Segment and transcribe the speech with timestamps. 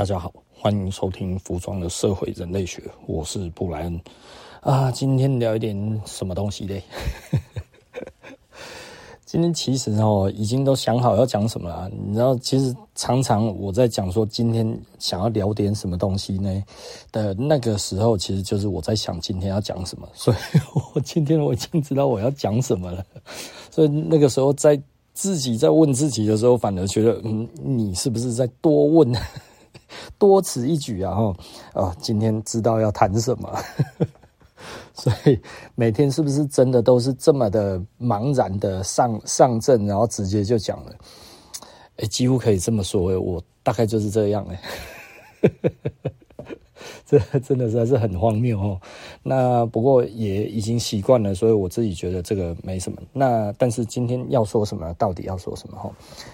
[0.00, 4.00] 大家好，欢迎收听服装的社会人类学，我是布莱恩
[4.62, 4.90] 啊。
[4.90, 6.82] 今天聊一点什么东西嘞？
[9.26, 11.86] 今天其实哦，已经都想好要讲什么了。
[11.90, 14.66] 你知道，其实常常我在讲说今天
[14.98, 16.64] 想要聊点什么东西呢
[17.12, 20.08] 的那个时候，其实就是我在想今天要讲什么。
[20.14, 20.36] 所以
[20.94, 23.04] 我今天我已经知道我要讲什么了。
[23.70, 24.80] 所以那个时候在
[25.12, 29.14] 自己在问自己的时候，反而觉得嗯，你是不是在多问？
[30.18, 31.14] 多此一举啊！
[31.14, 31.34] 哈，
[31.74, 33.58] 啊，今天知道要谈什么，
[34.94, 35.40] 所以
[35.74, 40.94] 每天是不是真的都是这么的茫然的上上阵，然后直接就讲了？
[41.96, 44.60] 哎，几乎可以这么说，我大概就是这样哎，
[47.06, 48.80] 这真的实在是很荒谬哦。
[49.22, 52.98] 那不过也已经习惯了，所以我自己觉得这个没什么。
[53.12, 54.92] 那但是今天要说什么？
[54.94, 55.76] 到底要说什么？
[55.78, 55.90] 哈，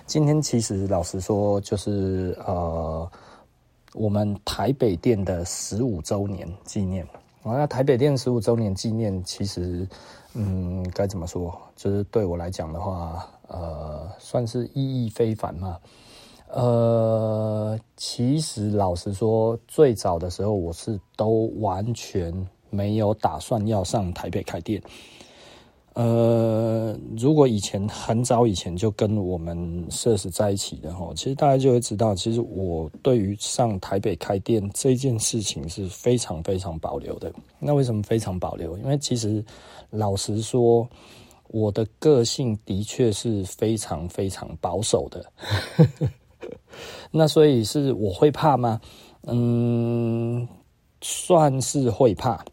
[0.06, 3.08] 今天其实老实说，就是呃。
[3.96, 7.06] 我们台北店的十五周年纪念，
[7.42, 9.88] 那台北店十五周年纪念，其实，
[10.34, 11.56] 嗯，该怎么说？
[11.74, 15.78] 就是对我来讲的话，呃，算是意义非凡嘛。
[16.48, 22.32] 呃，其实老实说，最早的时候，我是都完全
[22.70, 24.80] 没有打算要上台北开店。
[25.96, 37.32] 呃，如果以前很早以前就跟我们社死在一起的齁，其实大家就会知道，其实我对于上台北开店这件事情是非常非常保留的。
[37.58, 38.76] 那为什么非常保留？
[38.76, 39.42] 因为其实
[39.88, 40.86] 老实说，
[41.48, 45.32] 我的个性的确是非常非常保守的。
[47.10, 48.78] 那所以是我会怕吗？
[49.22, 50.46] 嗯，
[51.00, 52.44] 算是会怕。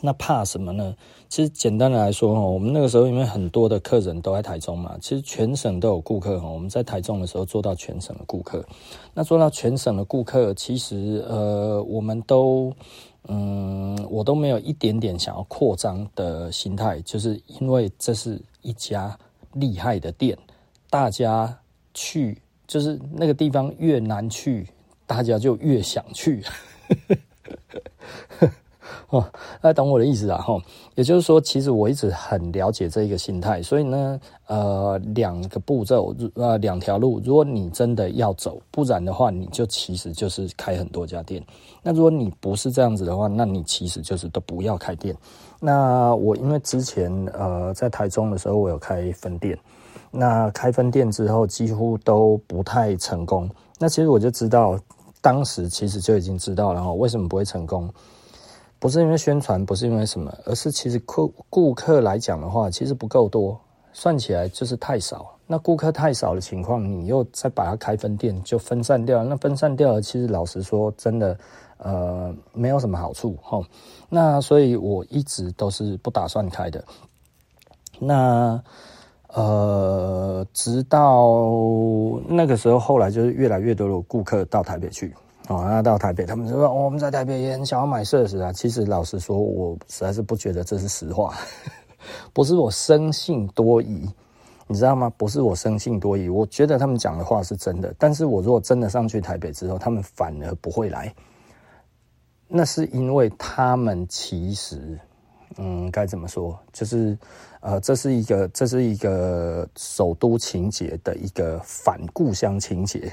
[0.00, 0.96] 那怕什么呢？
[1.34, 6.40] 其实简单的来说，我们那个时候因为很多的客人都在台中嘛，其实全省都有顾客。
[6.40, 8.64] 我们在台中的时候做到全省的顾客，
[9.12, 12.72] 那做到全省的顾客，其实呃，我们都
[13.26, 19.18] 嗯，我都没有一点点想要扩张的心态，就是因为这是一家
[19.54, 20.38] 厉害的店，
[20.88, 21.52] 大家
[21.94, 24.68] 去就是那个地方越难去，
[25.04, 26.44] 大家就越想去。
[29.10, 29.24] 哦，
[29.60, 30.60] 那懂我的意思啊，哈，
[30.94, 41.44] 也就是说，其实我一直很了解这一个心态，所以呢，呃，两个步骤，呃，两条路，如果你真的要走，不然的话，你就其实就是开很多家店。
[41.82, 45.16] 那如果你不是这样子的话，那你其实就是都不要开店。
[45.60, 49.58] 那我因为之前呃在台中的时候，我有开分店，
[50.10, 53.48] 那开分店之后几乎都不太成功。
[53.78, 54.78] 那其实我就知道，
[55.20, 57.88] 当时其实就已经知道了哈，为什么不会成功。
[58.84, 63.58] 不是因为宣传，不是因为什么，而是其实顾顾客来讲的话，其实不够多，
[63.94, 65.34] 算起来就是太少。
[65.46, 69.24] 那顾客太少的情况，你又再把它开分店，就分散掉。
[69.24, 71.34] 那分散掉了，其实老实说，真的，
[71.78, 73.64] 呃，没有什么好处齁。
[74.10, 76.84] 那所以我一直都是不打算开的。
[77.98, 78.62] 那
[79.28, 81.32] 呃，直到
[82.28, 85.14] 那个时候，后来就是越来越多的顾客到台北去。
[85.48, 88.50] 哦，那到台北，他们就说，我们在台北也很想要买设施啊。
[88.50, 91.34] 其实老实说，我实在是不觉得这是实话，
[92.32, 94.08] 不是我生性多疑，
[94.66, 95.12] 你知道吗？
[95.18, 97.94] 不是我生性多疑，我觉得他们讲的话是真的。
[97.98, 101.14] 但是我如果真的上去台北之后，他们反而不会来，
[102.48, 104.98] 那是因为他们其实，
[105.58, 106.58] 嗯，该怎么说？
[106.72, 107.18] 就是，
[107.60, 113.12] 呃，这是一个，这是一个首都情节的一个反故乡情结。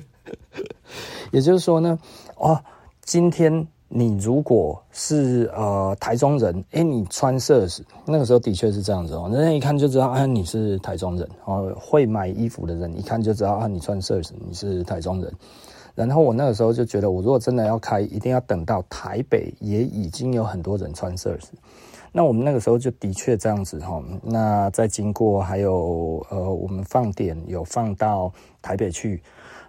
[1.32, 1.98] 也就是说呢，
[2.36, 2.58] 哦，
[3.02, 15.32] 今天你如果是呃台中人，诶，你穿设死，那个时候的确是这样子哦，人家一看就知道啊你是台中人哦，会买衣服的人一看就知道啊你穿设死，你是台中人。
[15.94, 21.52] 然后我那个时候就觉得，我如果真的要开，一定要等到台北也已经有很多人穿设死。
[22.12, 24.02] 那我们那个时候就的确这样子哈。
[24.22, 29.20] 那再经过还有呃，我们放点有放到台北去。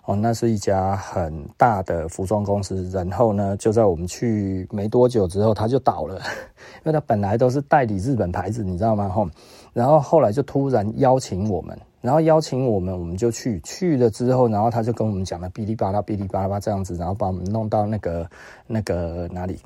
[0.06, 6.16] 哦，那是一家很大的服装公司，然后呢，就在我们去没多久之后，他就倒了，
[6.84, 9.08] 因为他本来都是代理日本牌子，你知道吗？
[9.10, 9.30] 吼，
[9.74, 18.28] 然后后来就突然邀请我们，然后邀请我们，我们就去，去了之后，然后他就跟我们讲了哔哩吧啦，哔哩吧啦这样子，然后把我们弄到那个
[18.66, 19.60] 那个哪里，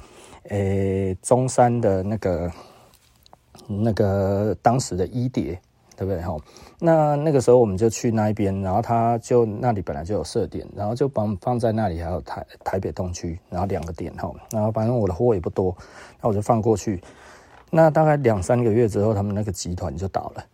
[0.50, 2.52] 诶，中山的那个
[3.68, 5.58] 那个当时的一叠。
[5.96, 6.22] 对不对？
[6.22, 6.38] 哈，
[6.80, 15.76] 那那个时候我们就去那一边，然后他就那里本来就有设点，然后就把放在那里，还有台台北东区，然后两个点哈，然后反正我的货也不多，
[16.22, 17.02] 那我就放过去。
[17.72, 20.46] 那大概两三个月之后，他们那个集团就倒了，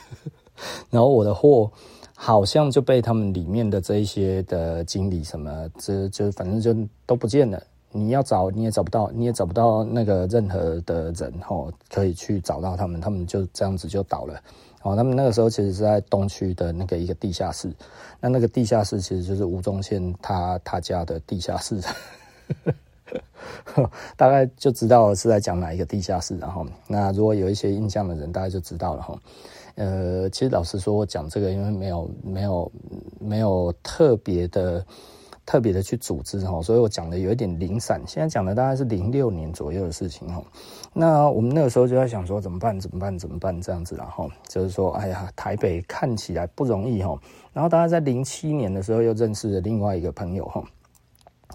[0.90, 1.70] 然后我的货
[2.16, 6.74] 好像就被他们里面的这一些的经理什么，这就反正就
[7.06, 7.62] 都不见了。
[7.96, 14.34] 你要找你也找不到，你也找不到那个任何的人吼，可以去找到他们，他们就这样子就倒了。
[14.82, 17.72] 哦，他们那个时候其实是在东区的那个一个地下室，
[18.20, 21.80] 那那个地下室其实就是吴宗宪他他家的地下室，
[24.16, 29.16] 大概就知道是在讲哪一个地下室，然后那如果有一些印象的人，大概就知道了哈。
[29.76, 32.72] 呃，其实老实说，我讲这个，因为没有没有
[33.18, 34.84] 没有特别的
[35.46, 38.00] 特别的去组织哈，所以我讲的有一点零散。
[38.06, 40.42] 现在讲的大概是零六年左右的事情哈。
[40.92, 42.78] 那我们那个时候就在想说，怎么办？
[42.80, 43.18] 怎么办？
[43.18, 43.60] 怎么办？
[43.60, 47.18] 这样子，然后就是说，哎呀，台北看起来不容易哈。
[47.52, 50.62] 然后大家在零七年的时候又认识了另外一个朋友哈。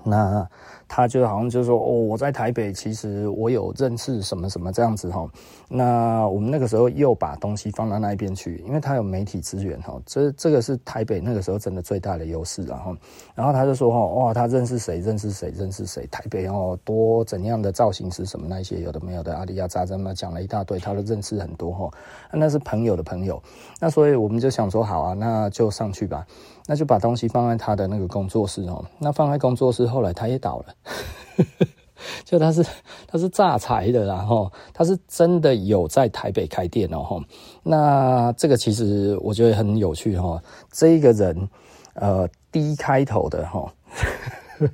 [0.03, 0.47] 那
[0.89, 5.30] 他就好像就说哦，我在台北，其实我有认识什么什么这样子哈。
[5.69, 10.01] 那我们那个时候又把东西放到那一边去，因为他有媒体资源哈。
[10.03, 12.95] 这这个是台北那个时候真的最大的优势，然后
[13.36, 15.00] 然后他就说哈，哇，他认识谁？
[15.00, 15.53] 认识谁？
[15.56, 16.07] 认识谁？
[16.07, 21.91] 台北哦，多怎样的造型师什么那些有的没有的，阿里亚扎这么讲了一大堆，他都认识很多哈。
[22.33, 23.39] 那是朋友的朋友，
[23.80, 26.25] 那所以我们就想说好啊，那就上去吧。
[26.71, 28.86] 那就把东西放在他的那个工作室哦。
[29.00, 30.65] 那放在工作室，后来他也倒了，
[32.25, 32.65] 就他是
[33.07, 37.21] 他是诈财的，然后他是真的有在台北开店哦。
[37.63, 40.41] 那这个其实我觉得很有趣哈。
[40.71, 41.49] 这一个人，
[41.93, 43.73] 呃，D 开头的哈。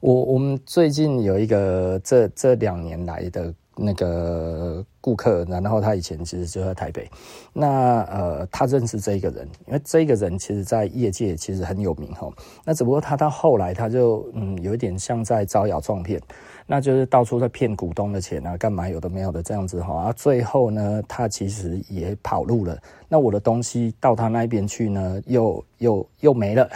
[0.00, 3.52] 我我们最近有一个这这两年来的。
[3.76, 7.10] 那个顾客，然后他以前其实就在台北，
[7.52, 12.30] 那呃，他认识这个人，因为这个人其实在业界其实很有名哈。
[12.64, 16.20] 那只不过他到后来他就嗯，有一点像在招摇撞骗，
[16.66, 20.04] 那就是到处在骗股东的钱啊，干嘛有的没有的这样子哈。
[20.04, 22.78] 啊，最后呢，他其实也跑路了。
[23.08, 26.68] 那我的东西到他那边去呢，又又又没了。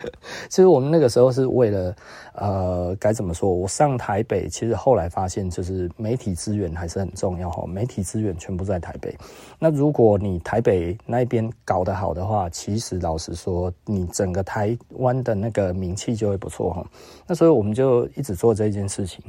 [0.48, 1.96] 其实我们那个时候是为了，
[2.34, 3.52] 呃，该怎么说？
[3.52, 7.66] 我上台北，其实后来发现，就是媒体资源还是很重要哈。
[7.66, 9.14] 媒体资源全部在台北，
[9.58, 16.86] 那如果你台北那边搞得好的话，其实老实说，你整个台湾的那个名气就会不错哈。
[17.26, 19.22] 那所以我们就一直做这件事情，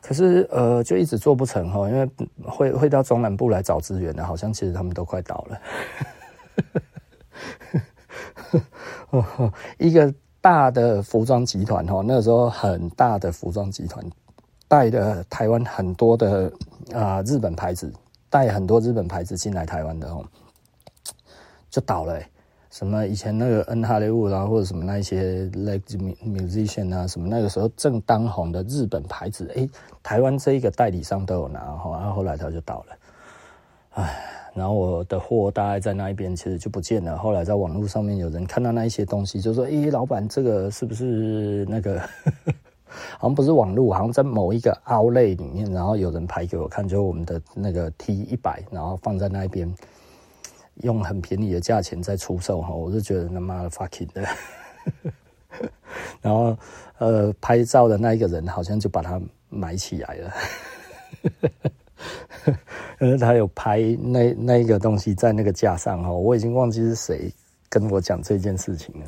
[0.00, 2.08] 可是呃，就一直做不成哈，因为
[2.44, 5.60] 会会到中南部来找资源的，好像其实他们都快倒了。
[9.78, 14.04] 一个大的服装集团哈，那时候很大的服装集团
[14.68, 16.52] 带的台湾很多的
[16.94, 17.92] 啊日本牌子，
[18.28, 20.24] 带很多日本牌子进来台湾的哦，
[21.70, 22.20] 就倒了。
[22.70, 25.84] 什么以前那个恩哈雷沃啊，或者什么那一些 like
[26.24, 29.68] musician 啊，什么那个时候正当红的日本牌子，哎，
[30.02, 32.96] 台湾这一个代理商都有拿，然后后来他就倒了，
[33.94, 34.39] 唉。
[34.54, 37.16] 然后我的货大概在那一边，其实就不见了。
[37.16, 42.00] 后来在网络上面有人看到那一些东西，就说：“诶，老板，这个是不是那个？
[43.18, 49.72] 好像不是网络，好像在某一个凹类里面。”然后有人拍给我看，就我们的那个 T 一百，然后放在那一边，
[50.82, 52.60] 用很便宜的价钱在出售。
[52.60, 54.26] 哈，我就觉得他妈的 fucking 的。
[56.20, 56.56] 然后
[56.98, 60.32] 呃，拍照的那一个人好像就把它买起来了。
[63.00, 67.32] 呃，他有拍那那个东西在那个架上哈，我已经忘记是谁
[67.68, 69.06] 跟我讲这件事情了。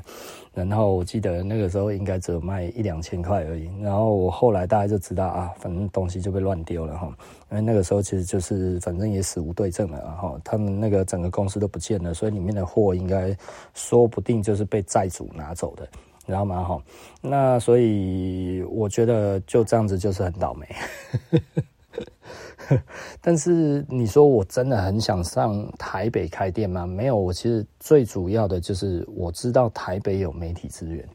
[0.54, 3.70] 然后我记得那个时候应该只有卖一两千块而已。
[3.80, 7.06] 然后我后来大家就知道啊，反正东西就被乱丢了哈。
[7.50, 13.36] 因为那个时候其实就是反正也死无对证了哈，他们那个整个公司都不见了，所以里面的货应该
[13.74, 15.86] 说不定就是被债主拿走的，
[16.24, 16.62] 你知道吗？
[16.64, 16.82] 哈，
[17.20, 20.66] 那所以我觉得就这样子就是很倒霉。
[23.20, 26.86] 但是你说我真的很想上台北开店吗？
[26.86, 31.06] 没有，我其实最主要的就是我知道台北有媒体资源。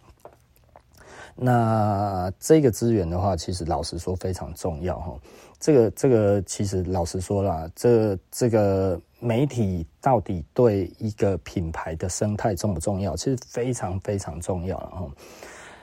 [1.39, 5.15] 那这个资源的话，其实老实说非常重要哈。
[5.59, 13.15] 这个这个其实老实说啦，这这个媒体到底对一个品牌的生态重不重要？
[13.15, 15.07] 其实非常非常重要哈。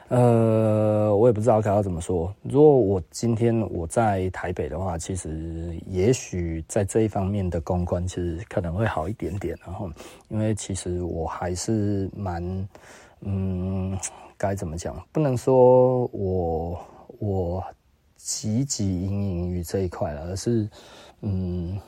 [0.08, 2.32] 呃，我也不知道该要怎么说。
[2.42, 9.56] 如果我今天我在台北的话，其实也许在这一方面的公关其实可能会好一点点。
[9.64, 9.90] 然后，
[10.28, 12.68] 因为其实我还是蛮，
[13.23, 13.99] 嗯，
[14.37, 14.94] 该怎么讲？
[15.11, 16.78] 不能说我
[17.18, 17.64] 我
[18.18, 20.68] 汲汲营营于这一块了，而是，
[21.23, 21.80] 嗯，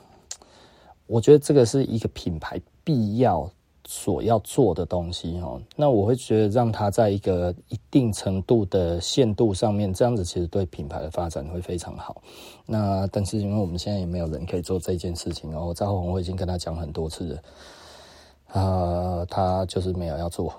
[1.05, 3.49] 我觉得这个是一个品牌必要。
[3.89, 12.21] 所要做的东西哦，那我会觉得让它在一个一定程度的限度上面，这样子其实对品牌的发展会非常好。
[12.65, 17.41] 那但是因为我们现在也没有人可以做这件事情哦，赵红我已经跟他讲很多次了，
[18.51, 20.53] 呃，他就是没有要做。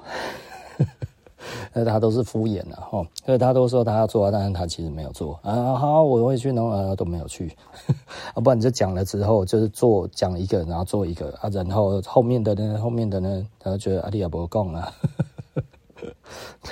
[1.73, 5.75] 那他都是敷衍的哈，所以他都说他要做，但是他其实没有做啊。
[5.75, 7.55] 好，我会去弄啊，都没有去。
[8.35, 14.93] 啊，不然你就讲了之后，就是做讲一个，然后做一个啊，然后后面的呢，后面的呢，他就觉得阿弟也不够啊，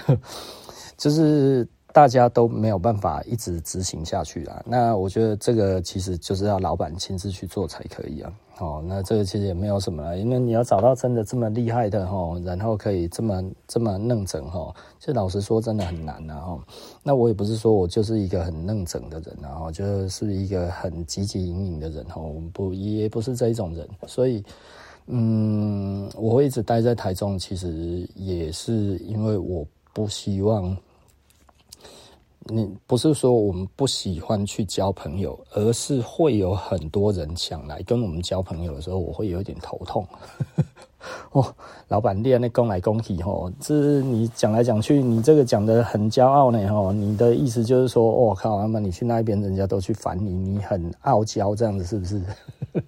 [0.96, 1.66] 就是。
[1.96, 4.62] 大家都没有办法一直执行下去啦。
[4.66, 8.30] 那我觉得这个其实就是要老板亲自去做才可以啊。
[8.58, 16.40] 哦，那这个其实也没有什么啦，因为你要找到真的这么厉害的哈，然后可以这么这么弄整哈，其实老实说真的很难啊。
[16.40, 16.58] 哈，
[17.02, 22.22] 那我也不是说我就是一个很弄整的人啊，就是一个很汲汲营营的人哈，
[22.54, 24.42] 不也不是这一种人，所以
[25.06, 30.76] 嗯，我会一直待在台中，其实也是因为我不希望。
[32.48, 40.06] 你不是说我们不喜欢去交朋友，而是会有很多人想来跟我们交朋友的时候，我会有点头痛。
[41.32, 41.54] 哦，
[41.88, 52.20] 老板练那攻来攻去吼，这你讲来讲去，你这个讲得很骄傲呢吼，你的意思就是说，我、哦、靠，那么你去那边，人家都去烦你，你很傲娇这样子是不是？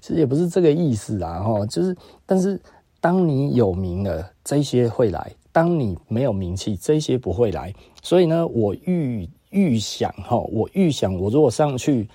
[0.00, 2.60] 其实也不是这个意思啊吼，就是但是
[3.00, 5.32] 当你有名了，这些会来。
[5.58, 7.74] 当你没有名气，这些不会来。
[8.00, 12.08] 所以呢，我预预想哈，我预想我如果上去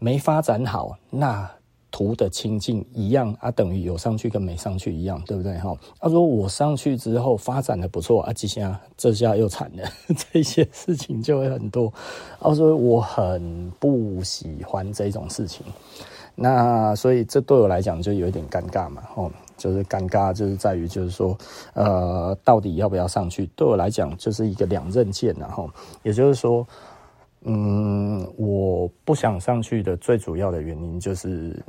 [0.00, 1.48] 没发展好，那
[1.92, 5.78] 图的情境一样啊，等于有上去跟没上去一样，对不对哈？
[6.00, 9.88] 他说我上去之后发展的不错啊，这下这下又惨了，
[10.32, 11.92] 这些事情就会很多。
[12.40, 15.64] 他说我很不喜欢这种事情，
[16.34, 19.30] 那所以这对我来讲就有一点尴尬嘛，吼。
[19.58, 21.36] 就是尴尬，就是在于，就是说，
[21.74, 23.44] 呃，到底要不要上去？
[23.54, 25.68] 对我来讲，就是一个两刃剑，然后，
[26.02, 26.66] 也就是说，
[27.42, 31.62] 嗯，我不想上去的最主要的原因就是，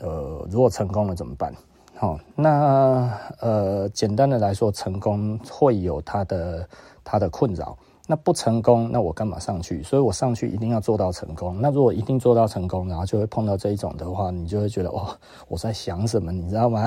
[0.00, 1.54] 呃，如果成功了怎么办？
[1.96, 3.08] 好，那
[3.40, 6.68] 呃，简单的来说，成功会有它的
[7.04, 7.78] 它的困扰。
[8.06, 9.82] 那不成功，那我干嘛上去？
[9.82, 11.58] 所以我上去一定要做到成功。
[11.60, 15.16] 那如果一定做到成功，然后就会碰到这一种的话，你就会觉得哦，
[15.48, 16.86] 我在想什么，你知道吗？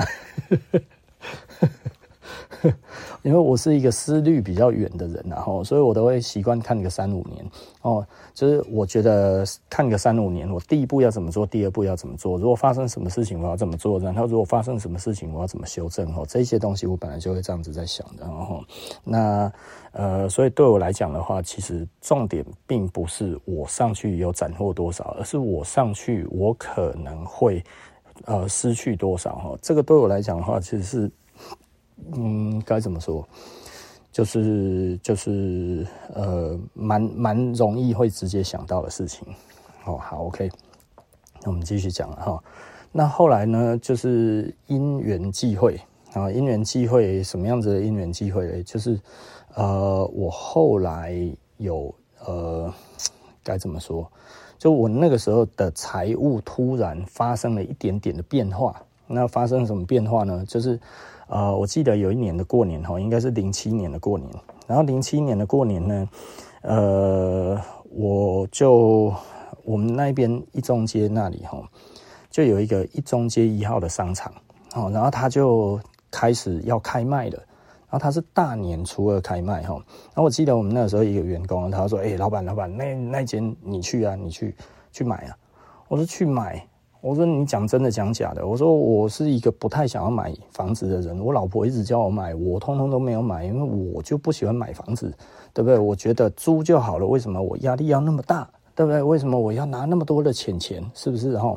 [3.22, 7.44] 因为我是一个思虑比较远的人，然后所以我都会习惯看个三五年
[7.82, 8.06] 哦。
[8.34, 16.24] 就是我觉得看个三五年，我第一步要怎么做，第二步要怎么做，如果发生什么事情，我要怎么做，然后如果发生什么事情，我要怎么修正哦。
[16.28, 18.62] 这些东西我本来就会这样子在想的，然后
[19.04, 19.52] 那
[19.92, 27.62] 呃，所以对我来讲的话，其实重点并不是我上去有斩获多少，而是我上去我可能会
[28.24, 29.58] 呃失去多少哈。
[29.60, 31.10] 这个对我来讲的话，其实是。
[32.12, 33.26] 嗯，该怎么说？
[34.10, 39.28] 就是就是呃，蛮蛮容易会直接想到的事情。
[39.84, 40.50] 哦，好，OK，
[41.42, 42.42] 那我们继续讲了哈。
[42.90, 45.78] 那后来呢，就是因缘际会
[46.14, 48.62] 啊，因缘际会什么样子的因缘际会呢？
[48.64, 48.98] 就是
[49.54, 51.14] 呃，我后来
[51.58, 52.72] 有呃，
[53.44, 54.10] 该怎么说？
[54.58, 58.82] 就我那个时候的财务突然发生了一点点的变化。
[59.06, 60.44] 那发生什么变化呢？
[60.48, 60.80] 就是。
[61.28, 64.30] 呃，我记得有一年的过年哈，应该是零七年的过年。
[64.66, 66.08] 然后零七年的过年呢，
[66.62, 69.14] 呃，我就
[69.64, 71.62] 我们那边一中街那里哈，
[72.30, 74.32] 就有一个一中街一号的商场
[74.74, 75.78] 哦，然后他就
[76.10, 77.38] 开始要开卖了。
[77.90, 79.74] 然后他是大年初二开卖哈。
[79.74, 84.54] 然后我记得我们那个时候一个员工，他说：“哎，老板，老板，那那间你去啊，你去
[84.92, 85.36] 去买啊。”
[85.88, 86.67] 我说：“去买。”
[87.00, 88.44] 我说你讲真的讲假的？
[88.44, 95.12] 我说我是一个不太想要买房子的人，我老婆一直叫我买，我通通都没有买，因为我就不喜欢买房子，
[95.54, 95.78] 对不对？
[95.78, 99.00] 我觉得租就好了，为什么我压力要那么大，对不对？
[99.00, 100.84] 为什么我要拿那么多的钱钱？
[100.92, 101.32] 是不是？
[101.32, 101.56] 然后，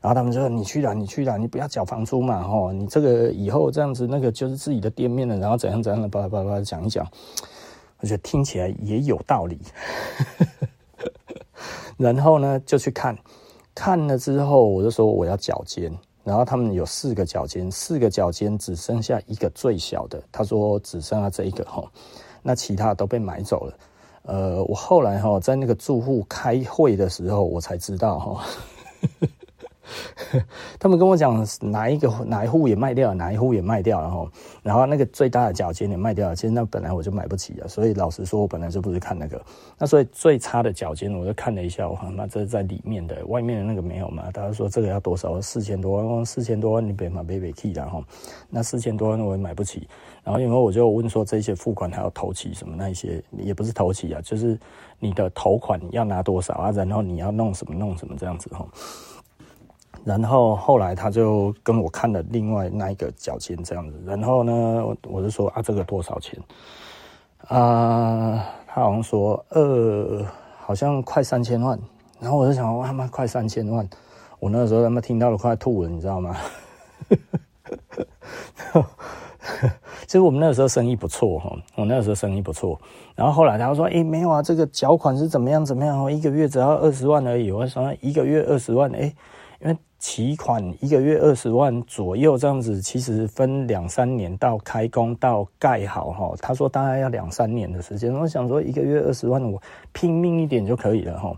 [0.00, 7.06] 然后他们就说你去啦，你去啦，你不要缴房租嘛，吼，你这个以后这样子，那个就是自己的店面了，然后怎样怎样的，巴拉巴拉讲一讲，
[8.00, 9.60] 我觉得听起来也有道理，
[11.98, 13.14] 然后呢，就去看。
[13.74, 15.92] 看了之后，我就说我要脚尖，
[16.24, 21.84] 然后他们有四个脚尖，四个脚尖只剩下一个最小的，他说只剩下这一个哈，
[22.42, 23.74] 那其他都被买走了。
[24.24, 28.44] 呃，我后来哈在那个住户开会的时候，我才知道哈。
[30.78, 34.30] 他们跟我讲哪一个哪一户也卖掉，哪一户也卖掉了哈，
[34.62, 36.36] 然后那个最大的脚尖也卖掉了。
[36.36, 39.40] 其实那本来我就买不起啊，所以老实说，我本来就不是看那个。
[39.78, 44.30] 那所以最差的脚尖，我就看了一下，我看那这是在里面的，外面的那个没有嘛？
[44.32, 45.40] 大家说这个要多少？
[45.40, 48.04] 四千多万，四千多万你别买别别 key 然后
[48.48, 49.88] 那四千多万我也买不起。
[50.24, 54.58] 然后因为我就问说这些付款还要投起什么那一些，也不是投起啊，就是
[55.00, 56.70] 你的头款要拿多少啊？
[56.70, 58.66] 然后你要弄什么弄什么这样子哈。
[60.04, 66.38] 然后后来他就跟我看了另外那一个脚尖这样子，然后呢，我就说啊，这个多少钱？
[67.48, 70.24] 啊、他好像说呃，
[70.58, 71.78] 好像快三千万。
[72.20, 73.84] 然后我就想，哇他妈快三千万！
[74.38, 76.36] 我那个时候他妈听到了快吐了，你知道吗？
[80.06, 82.80] 其实我们那个时候生意不错哈，我那个时候生意不错。
[83.16, 87.50] 然后后来他说，哎，没有啊，这个缴款是怎么样怎么样，一个月只要二十万而已。
[87.50, 89.12] 我说一个月二十万，哎，
[90.02, 96.34] 起款一个月二十万左右这样子，其实分两三年到开工到盖好哈。
[96.42, 98.12] 他说大概要两三年的时间。
[98.12, 101.32] 我想说一个月二十万，我拼命一点就可以了哈。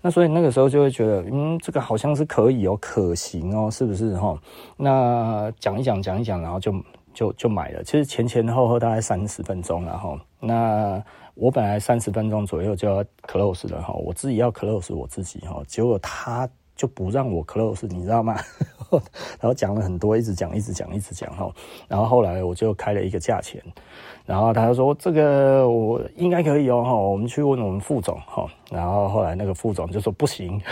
[0.00, 4.40] 那所以那个时候就会觉得，嗯，这个好像是可以哦，可行哦，是不是哈？
[4.78, 6.74] 那讲一讲，讲一讲，然后就
[7.12, 7.84] 就就买了。
[7.84, 10.18] 其实前前后后大概三十分钟了哈。
[10.40, 18.36] 那我本来三十分钟左右就要 close 了哈，我自己要 close 我自己哈，结果他就不让我 close，你知道吗？
[19.40, 21.50] 然后讲了很多，一直讲，一直讲，一直讲哈。
[21.88, 23.62] 然后后来我就开了一个价钱。
[24.26, 30.60] 然后他就说：“这个我应该可以哦，哈，我们去问我们副总，哈。”然后后来那个副总就说：“不行。”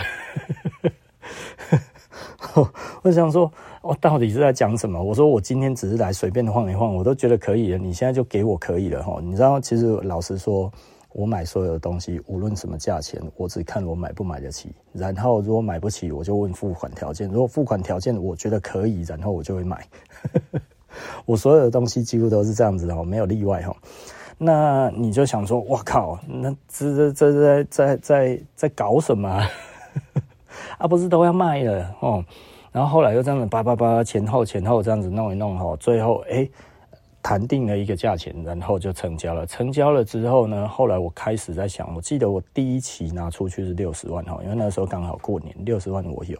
[3.03, 5.01] 我想说，我到底是在讲什么？
[5.01, 7.77] 我说我今天只是来随便晃一晃，我都觉得可以了。
[7.77, 9.19] 你现在就给我可以了，哈。
[9.21, 10.71] 你知道，其实老实说，
[11.13, 14.73] 我买所有的东西，无论什么价钱，我只看我买不买得起。
[14.93, 17.29] 然后如果买不起，我就问付款条件。
[17.29, 19.85] 如果付款条件我觉得可以，然后我就会买。
[21.25, 23.75] 我所有的东西几乎都是这样子的，没有例外哈。
[24.37, 29.47] 那你就想说，哇靠，那这这这在在在在搞什么啊？
[30.79, 32.23] 啊，不是都要卖了哦？
[32.71, 36.49] 然后后来又这样子叭叭叭前后前后这样子弄一弄哈，最后哎
[37.21, 39.45] 谈定了一个价钱，然后就成交了。
[39.45, 46.37] 成交了之后呢，后来我开始在想，我记得我第一期拿出去是六十万哈，因为那时候刚好过年，六十万我有。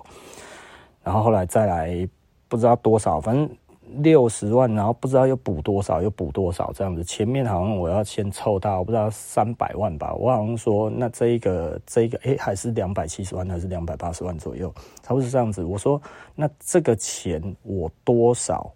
[1.04, 2.08] 然后后来再来
[2.48, 3.50] 不知道多少，反正。
[3.98, 7.04] 六十万，然后不知道又补多少，又补多少这样子。
[7.04, 15.62] 前面好像我要先凑到不知道三百万吧，我好像说那这一个这一个哎还是两百七十万还是两百八十万左右，差不多是这样子。
[15.66, 16.02] 我说
[16.36, 18.72] 那这个钱我多少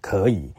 [0.00, 0.50] 可以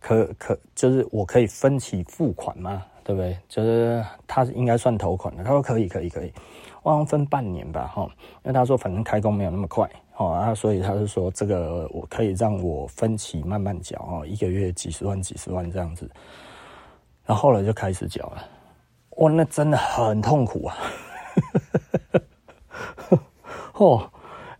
[0.00, 2.84] 可可就是我可以分期付款吗？
[3.04, 3.38] 对不对？
[3.48, 5.44] 就是他应该算头款的。
[5.44, 6.32] 他说可以可以可以，
[6.82, 8.02] 我好像分半年吧哈，
[8.44, 9.88] 因为他说反正开工没有那么快。
[10.18, 16.10] 哦啊，所以他是说这个我可以让我分期慢慢缴哦，一个月几十万几十万这样子，
[17.26, 18.48] 然后后来就开始缴了，
[19.18, 20.76] 哇，那真的很痛苦啊，
[23.76, 24.10] 哦，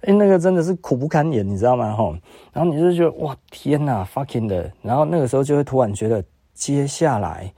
[0.07, 1.93] 哎，那个真的是苦不堪言，你知道吗？
[1.95, 2.17] 吼，
[2.53, 7.53] 然后你就觉得哇，天哪，fucking 的，然后那个时候就会突然觉得接下来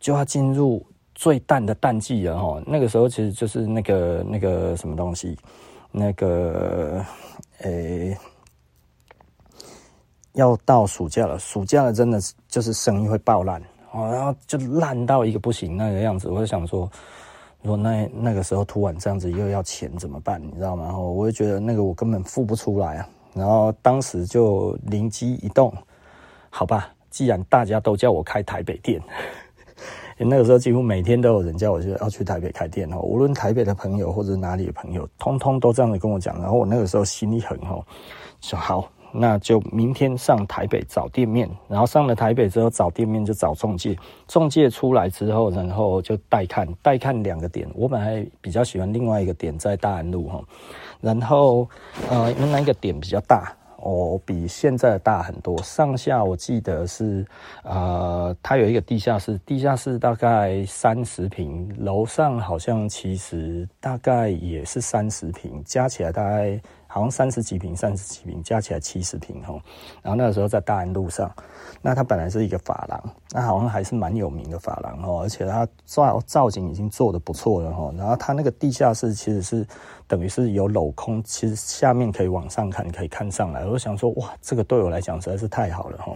[0.00, 0.84] 就要进入
[1.14, 5.36] 最淡的淡季了，吼，那个时候其实就是那个那个什么东西。
[5.94, 7.04] 那个，
[7.58, 8.16] 诶、
[10.32, 13.60] 要到暑假了，暑假了，真的就是生意会爆烂
[13.92, 16.30] 哦，然后就烂到一个不行那个样子。
[16.30, 16.90] 我就想说，
[17.62, 20.42] 如果那那个时候突然这样子又要钱怎么办？
[20.42, 20.84] 你知道吗？
[20.84, 23.08] 然后我就觉得那个我根本付不出来啊。
[23.34, 25.72] 然后当时就灵机一动，
[26.50, 29.00] 好吧，既然大家都叫我开台北店。
[30.18, 36.38] 那个时候几乎每天都有人叫我就要去台北开店哦，无论台北的朋友或者哪里的朋友，通通都这样子跟我讲。
[36.40, 37.84] 然后我那个时候心里很吼，
[38.40, 41.48] 说好，那就明天上台北找店面。
[41.68, 43.96] 然后上了台北之后找店面就找中介，
[44.26, 47.68] 中介出来之后，然后就带看，带看两个点。
[47.74, 50.42] 我本来比较喜欢另外一个点在大安路哈，
[51.00, 51.68] 然后
[52.10, 53.54] 呃，因为那个点比较大。
[53.84, 55.60] 哦，比现在的大很多。
[55.60, 57.26] 上下我记得是，
[57.64, 66.60] 呃，它有一个地下室，地下室大概三十平，楼上好像其实大概也是三十平，加起来大概。
[66.92, 69.54] 好像三十几平，三十几平加起来七十平哈。
[70.02, 71.32] 然后那个时候在大安路上，
[71.80, 75.22] 那它本来是一个法廊，那好像还是蛮有名的法廊哦。
[75.22, 77.90] 而且它造造景已经做得不错了哈。
[77.96, 79.66] 然后它那个地下室其实是
[80.06, 83.64] 等于是有镂空，其实下面可以往上看，可以看上来。
[83.64, 86.12] 我想说，哇，这个对我来讲实在是太好了哈。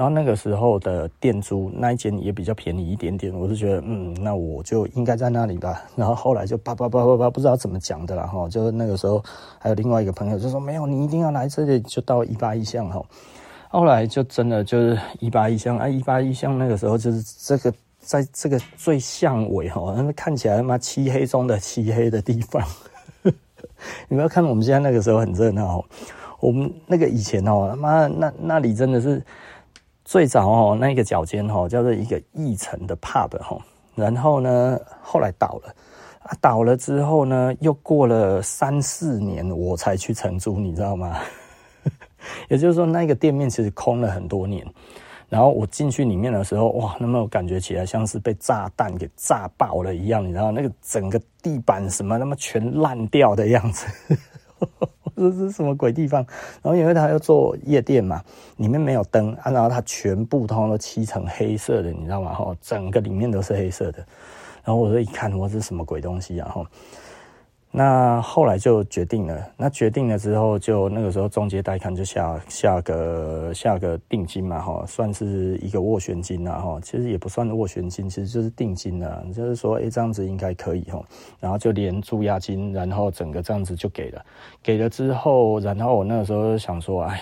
[0.00, 5.82] 然后那个时候的店租那一间也比较便宜一点点，我就觉得嗯，那我就应该在那里吧。
[5.94, 8.48] 然后后来就叭叭叭叭叭，不知道怎么讲的啦哈。
[8.48, 9.22] 就是那个时候
[9.58, 13.04] 还有另外一个朋友就说没有，你一定要来这里，就到一八一巷哈。
[13.68, 22.66] 后来就真的就是一八一巷啊，一八一巷那个时候就是这个在这个最巷尾哈，那看起来他妈漆黑中的漆黑的地方。
[24.08, 25.84] 你不要看我们现在那个时候很热闹，
[26.40, 29.22] 我们那个以前哦他妈那那里真的是。
[30.10, 33.56] 最早哦，那个脚尖哦，叫做一个一层的 pub 哈，
[33.94, 35.72] 然后呢，后来倒了，
[36.24, 41.16] 啊，倒了之后呢，又过了三四年，我才去承租，你知道吗？
[42.50, 44.66] 也就是说，那个店面其实空了很多年。
[45.28, 53.86] 然后我进去里面的时候，哇，那么感觉起来像是被炸弹给炸爆了一样，你知道那个整个地板什么那么全烂掉的样子，
[55.28, 56.24] 这是什么鬼地方？
[56.62, 58.22] 然后因为他要做夜店嘛，
[58.56, 62.32] 里面没有灯啊，然后它全部通都漆成黑色的，你知道吗？
[62.32, 63.98] 哈，整个里面都是黑色的。
[64.64, 66.48] 然后我说一看，我这是什么鬼东西啊？
[66.48, 66.64] 哈。
[67.72, 81.00] 那后来就决定了，那决定了之后，就那个时候中介带看就下下个下个定金嘛，哈，算是一个斡旋金呐，哈，其实也不算斡旋金，其实就是定金了，就是说，哎，这样子应该可以哈，
[81.38, 84.24] 然后就连住押金，然后整个这样子就给了，
[84.62, 87.20] 给了之后，然后我那个时候就想说，哎。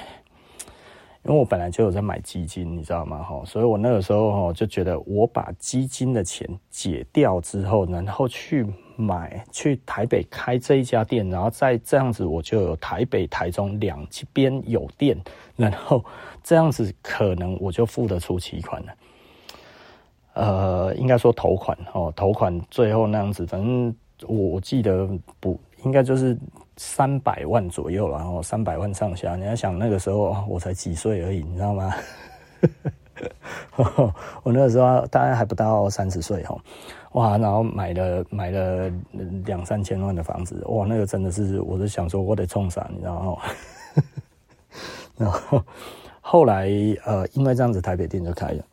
[1.29, 3.23] 因为我本来就有在买基金，你知道吗？
[3.23, 15.21] 哈，所以我那个时候哈就觉得，我把基金的钱解掉之后，然后去买去台北开这一家店，然后再这样子，我就有台北、台中两边有店，
[15.55, 16.03] 然后
[16.43, 18.93] 这样子可能我就付得出期款了。
[20.33, 23.95] 呃，应该说头款哦，头款最后那样子，反正
[24.27, 25.07] 我记得
[25.39, 26.37] 不应该就是。
[26.81, 29.35] 三百万左右，然后三百万上下。
[29.35, 31.93] 你要想那个时候我才几岁而已，你知道吗？
[34.45, 36.57] 我那个时候大概还不到三十岁哈，
[37.15, 38.89] 哇，然后买了买了
[39.45, 43.43] 两三千万的房子，哇，那个真的是，我是想说我得冲啥，你知道吗？
[45.19, 45.65] 然后
[46.21, 46.69] 后来
[47.05, 48.65] 呃，因为这样子，台北店就开了。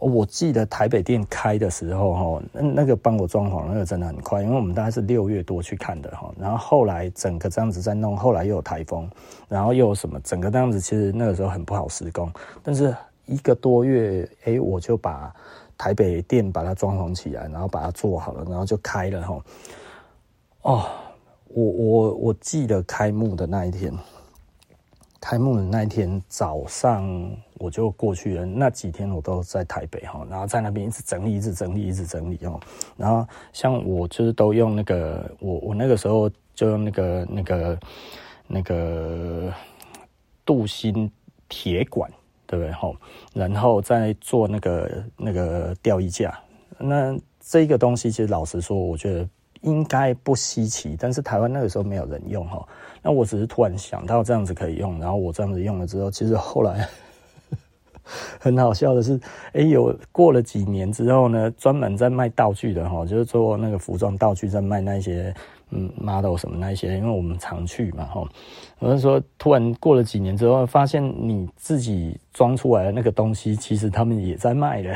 [0.00, 9.10] 我记得台北店开的时候，哈，那那个帮我装潢，那个真的很快，因为我们大概是六月多去看的，哈，然后后来整个这样子在弄，后来又有台风，
[9.48, 12.30] 然后又有什么，整个这样子其实那个时候很不好施工，
[12.62, 12.94] 但是
[13.26, 15.34] 一个多月，哎，我就把
[15.76, 19.42] 台北店把它装潢起来，然后把它做好了，然后就开了，哈，
[20.62, 20.86] 哦，
[21.48, 23.92] 我我我记得开幕的那一天。
[25.20, 28.46] 开幕的那一天早上，我就过去了。
[28.46, 32.58] 那几天我都在台北哈，然后在那边一直整理，一直整理，一直整理哦。
[32.96, 37.78] 然后像我就是都用那个，我我那个时候就用那个那个
[38.46, 39.52] 那个
[40.44, 41.10] 镀锌
[41.48, 42.10] 铁管，
[42.46, 42.92] 对不对哈？
[43.34, 46.38] 然后再做那个那个吊衣架。
[46.78, 49.28] 那这个东西其实老实说，我觉得。
[49.62, 52.64] 应该不稀奇，但是台湾那个时候没有人用哈。
[53.08, 56.86] 那我只是突然想到这样子可以用，然后我这样子用了之后，其实后来
[58.38, 59.18] 很好笑的是，
[59.54, 65.34] 哎，有过了几年之后呢，专门在卖道具的哈，就是做那个服装道具，在卖那些
[65.70, 68.28] 嗯 model 什么那些，因为我们常去嘛哈。
[68.78, 74.94] 我是说，突然过了几年之后，发现你自己装出来的那个东西，其实他们也在卖的。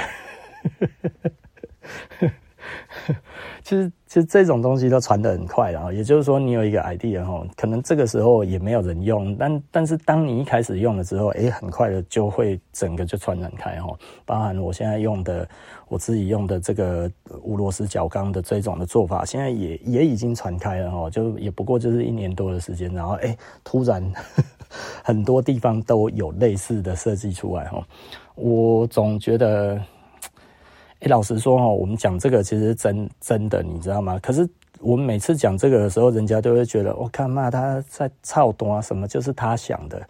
[3.62, 5.92] 其实，其实这种东西都传得很快啊。
[5.92, 7.24] 也就是说，你有一个 idea，
[7.56, 13.96] 可能这个时候也没有人用，但但是当你一开始用了之后，哎，很快的就会整个就传染开哈。
[14.24, 15.48] 包含我现在用的，
[15.88, 17.10] 我自己用的这个
[17.42, 21.10] 无螺丝角钢的这种的做法，现在也也已经传开了哈。
[21.10, 24.12] 就也不过就是一年多的时间，然后哎，突然
[25.02, 27.82] 很多地方都有类似的设计出来哈。
[28.34, 29.80] 我总觉得。
[31.02, 34.16] 哎，老实说哈，我们讲这个其实真真的，你知道吗？
[34.20, 40.00] 可是我们每次讲这个的时候，人家都会觉得，我看嘛，他在操多啊，什么就是他想的。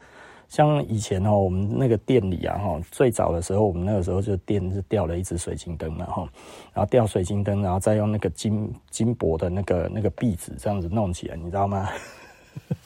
[0.48, 6.28] 像以前哈，我们那个店里啊哈，最早的时候，我们那个时候就店是吊了一只水晶灯嘛哈，
[6.74, 11.88] 然后吊水晶灯，然后再用那个金金箔的那个那个壁纸这样子弄起来，你知道吗？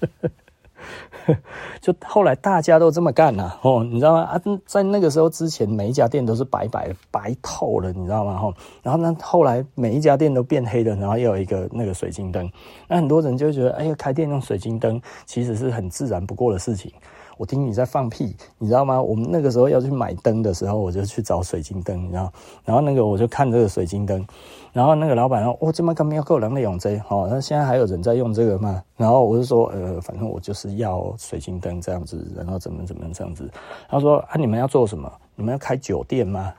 [1.80, 4.22] 就后来大家都这么干呐，哦，你知道吗？
[4.22, 8.36] 啊，在那个时候之前，每一家店都是白白，白透了，你知道吗？
[8.38, 12.50] 哈，然后呢，后来每一家店都变黑了，然后又有一个那个水晶灯，
[12.88, 16.92] 那很多人就觉得，哎呀，开店用水晶灯其实是很自然不过的事情。
[17.36, 19.00] 我听你在放屁，你知道吗？
[19.00, 22.32] 我们那个时候要去买灯的时候，我就去找水晶灯，你知道？
[22.64, 24.26] 然后那个我就看这个水晶灯，
[24.72, 26.96] 然后那个老板说：“哦，这么干没有够人的用这？
[27.08, 33.50] 哦，那现在还有人在用这个吗？”然后我就说：“呃，反正我就是要水晶灯这样子，然后怎么怎么这样子。”
[33.88, 35.12] 他说：“啊，你们要做什么？
[35.34, 36.54] 你们要开酒店吗？”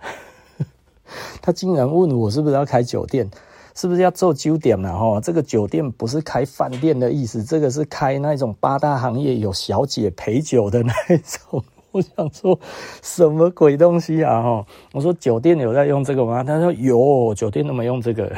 [1.41, 3.29] 他竟然问我是不是要开酒店。
[3.77, 5.21] 是不是要做酒店了哈？
[5.21, 11.63] 这个酒店不是开饭店的意思，这个是开那种八大行业有小姐陪酒的那一种。
[11.93, 12.59] 我想说
[13.03, 14.65] 什么鬼东西啊哈？
[14.93, 16.43] 我说酒店有在用这个吗？
[16.43, 18.35] 他说有，酒店都没用这个。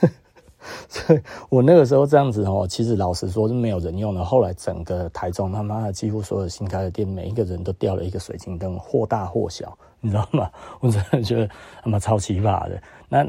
[0.88, 4.24] 所以我那个时候这样子哦，其实老实说是没有人用的。
[4.24, 10.50] 后来整个台中他妈的几乎所有新开的店，每一个人都吊了一个水晶灯，或大或小，你知道吗？
[10.80, 11.46] 我真的觉得
[11.82, 12.82] 他妈超奇葩的。
[13.10, 13.26] 那。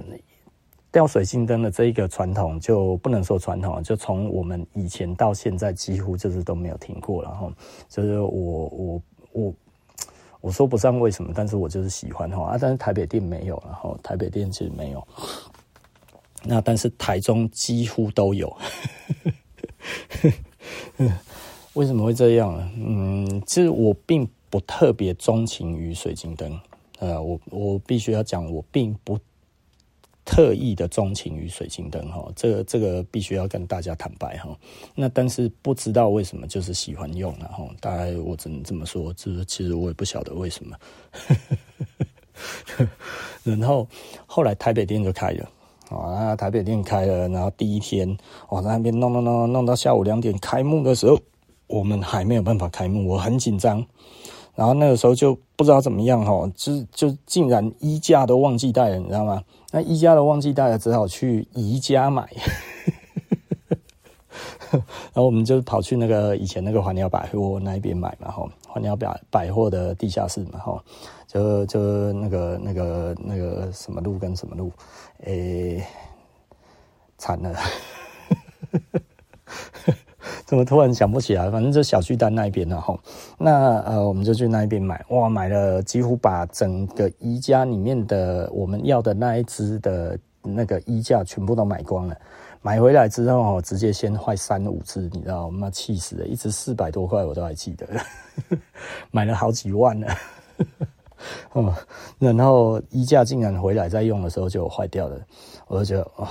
[0.90, 7.52] 吊水晶灯的这一个传统就不能说传统，就从我们以前到现在几乎就是都没有停过了哈。
[7.90, 9.02] 就是我我
[9.34, 9.54] 我
[10.42, 12.58] 我说不上为什么，但是我就是喜欢哈啊。
[12.60, 15.08] 但是台北店没有，然后台北店其实没有。
[16.44, 18.56] 那但是台中几乎都有。
[21.74, 22.72] 为什么会这样呢？
[22.78, 26.60] 嗯，其实我并不特别钟情于水晶灯。
[27.00, 29.20] 呃，我我必须要讲，我并不。
[30.28, 34.50] 特意的钟情于水晶灯哈，这个这个必须要跟大家坦白哈。
[34.94, 37.66] 那但是不知道为什么就是喜欢用了哈。
[37.80, 40.76] 大概我只能这么说，这其实我也不晓得为什么。
[43.44, 43.88] 然后
[44.26, 45.50] 后来台北店就开了
[45.90, 48.18] 啊，台北店开了，然后第一天
[48.50, 51.18] 我在那边弄弄弄弄到下午两点开幕的时候，
[51.68, 53.84] 我们还没有办法开幕，我很紧张。
[54.56, 59.42] 然后那个时候就不知道怎么样哈，就就竟然衣架都忘记带了，你知道吗？
[59.72, 62.30] 那宜家的旺季，大家，只好去宜家买。
[64.70, 70.84] 然后我们就跑去那个以前那个环鸟百货那边买嘛，哈，环鸟百百货的地下室嘛，哈，
[71.26, 74.72] 就就那个那个那个什么路跟什么路，
[75.24, 75.84] 诶，
[77.18, 77.56] 惨了。
[80.46, 81.50] 怎么突然想不起来？
[81.50, 83.00] 反正就小巨蛋那边然后，
[83.38, 92.16] 那呃，我们就去那边买，哇，买了几乎把整个宜家里面的我们要的那一只的那个衣架全部都买光了。
[92.62, 95.70] 买回来之后，直接先坏三五只，你知道吗？
[95.70, 97.88] 气死了，一只四百多块，我都还记得，
[99.12, 100.08] 买了好几万呢。
[101.54, 101.74] 哦，
[102.20, 105.18] 然后衣架竟然回来再用的时候就坏掉了，
[105.68, 106.28] 我就觉得哇。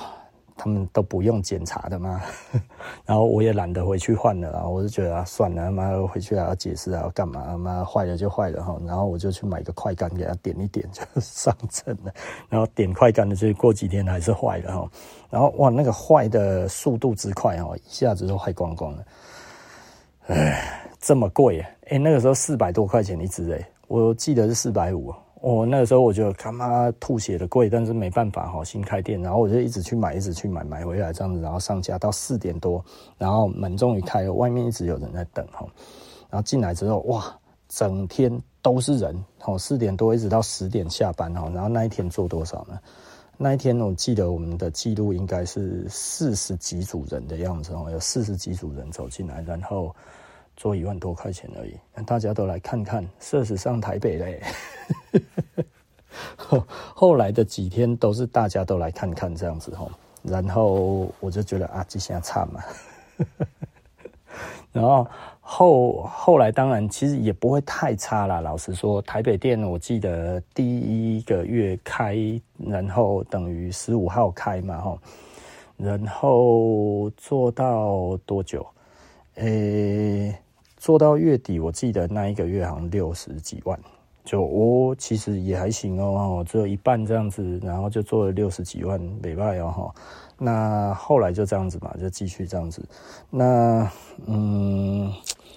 [0.56, 2.22] 他们都不用检查的嘛，
[3.04, 7.56] 然后我也懒得回去换了，然后我就觉得啊，算了，妈回去还要解释还要干嘛？
[7.58, 12.12] 妈坏了就坏了哈，然后我就去买个快干给他点一点 就上秤了，
[12.48, 14.90] 然后点快干的就过几天还是坏了哈，
[15.28, 19.04] 然后哇，那个坏的速度之快哈，一下子就坏光光了，
[20.28, 25.14] 哎，这么贵哎，那个时候四百多块钱一支哎，我记得是四百五。
[25.48, 32.84] 我、那个时候我就他妈吐血的贵，但是没办法哈，新开店，然后我就一直去买，一直去买，买回来这样子，然后上架到四点多，
[33.16, 35.64] 然后门终于开了，外面一直有人在等哈，
[36.28, 37.32] 然后进来之后哇，
[37.68, 42.76] 整天都是人，哦，四点多一直到十点下班哈，然后那一天做多少呢？
[43.38, 49.94] 那一天我记得我们的记录应该是四十几组人的样子哦，有四十几组人走进来，然后。
[50.56, 54.42] 做一万多块钱而已，大家都来看看，设施上台北嘞。
[56.94, 59.90] 后来的几天都是大家都来看看这样子吼，
[60.22, 62.62] 然后我就觉得啊，这下差嘛。
[64.72, 65.06] 然后
[65.40, 68.40] 后后来当然其实也不会太差啦。
[68.40, 72.16] 老实说，台北店我记得第一个月开，
[72.58, 74.98] 然后等于十五号开嘛吼，
[75.76, 78.66] 然后做到多久？
[79.36, 80.34] 诶、
[80.86, 83.76] 做到月底，我记得那一个月好像六十几万，
[84.24, 89.92] 就我、哦、其实也还行哦，只有一半这样子，然后就做了六十几万，没办法哈。
[90.38, 92.80] 那后来就这样子嘛，就继续这样子。
[93.28, 93.90] 那
[94.26, 95.12] 嗯，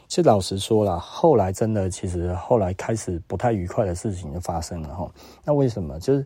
[0.07, 5.07] 其实老实说啦，后来真的其实后来开始不太愉快的事情就发生了哈。
[5.45, 5.99] 那为什么？
[5.99, 6.25] 就是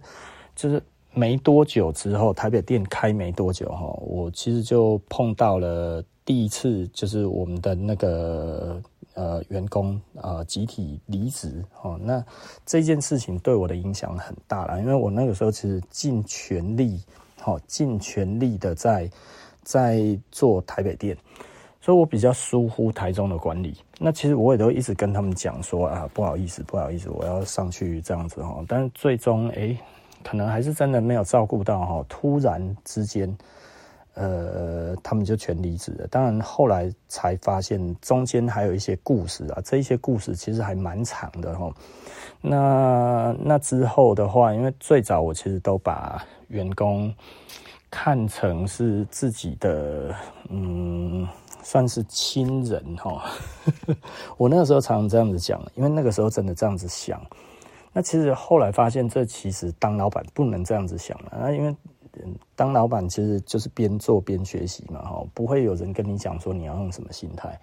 [0.56, 8.82] 就是没多久之后，台北店开没多久哈，我其实就碰到了第一次，就是我们的那个。
[9.16, 12.24] 呃，员工呃集体离职哦，那
[12.66, 17.00] 这件事情对我的影响很大了，因为我那个时候其实尽全力，
[17.40, 19.10] 好尽全力的在
[19.62, 21.16] 在做台北店，
[21.80, 23.78] 所以我比较疏忽台中的管理。
[24.00, 29.78] 那其实我也都一直跟他们讲说啊，不好意思，不好意思，我要上去这样子哈，但是最终哎，
[30.24, 33.38] 可能还是真的没有照顾到哈，突然之间。
[34.16, 36.06] 呃，他们就全离职了。
[36.08, 41.74] 当然后来才发现中间还有一些故事啊，这一些故事其实还蛮长的哈。
[42.40, 47.12] 那那之后的话，因为最早我其实都把员工
[47.90, 50.14] 看成是自己的，
[50.50, 51.28] 嗯，
[51.64, 53.24] 算是亲人哈。
[54.38, 57.20] 我那个时候常常这样子讲，因为那个时候真的这样子想。
[57.92, 61.76] 那其实后来发现，这其实当老板不能这样子想了啊，因为。
[62.56, 67.60] 当老板其实就是边做边学习嘛，哈，不会有人跟你讲说你要用什么心态。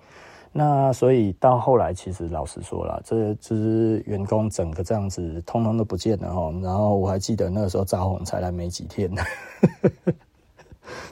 [0.53, 6.53] 那所以到后来，其实老实说了，这就是员工整个这样子，通通都不见了哈。
[6.61, 9.09] 然后我还记得那个时候招红才来没几天，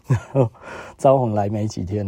[0.09, 0.51] 然后
[0.97, 2.05] 招红来没几天，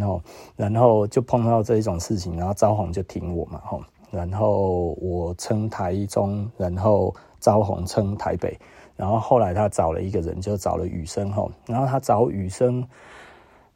[0.56, 3.78] 然后就碰到这一种事情，然后招红就挺我嘛，哈。
[4.10, 8.58] 然后我称台中，然后招红撑台北，
[9.00, 12.86] 然后后来他找了一个人，就找了雨生哈，然后他找雨生。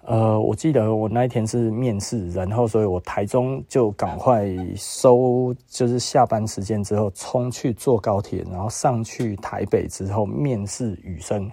[0.02, 11.50] 呃，我记得我那一天是面试，然后所以我台中就赶快收，就是下班时间之后冲去坐高铁，然后上去台北之后面试雨生。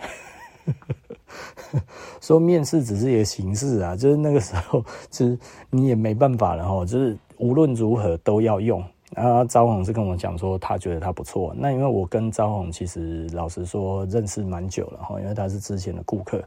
[2.20, 8.84] 说面试只是一个形式啊，就是那个时候，就是你也没办法了哈，就是无论如何都要用。
[9.16, 11.54] 然后招红是跟我讲说，他觉得他不错。
[11.58, 16.42] 那因为我跟招红其实老实说认识蛮久了哈，因为他是之前的顾客。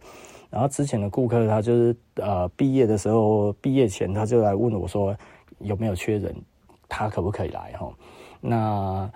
[0.50, 5.14] 然后之前的顾客他就是呃毕业的时候，毕业前他就来问我说
[5.59, 6.35] 有没有缺人，
[6.88, 7.92] 他可不可以来哈？
[8.40, 9.11] 那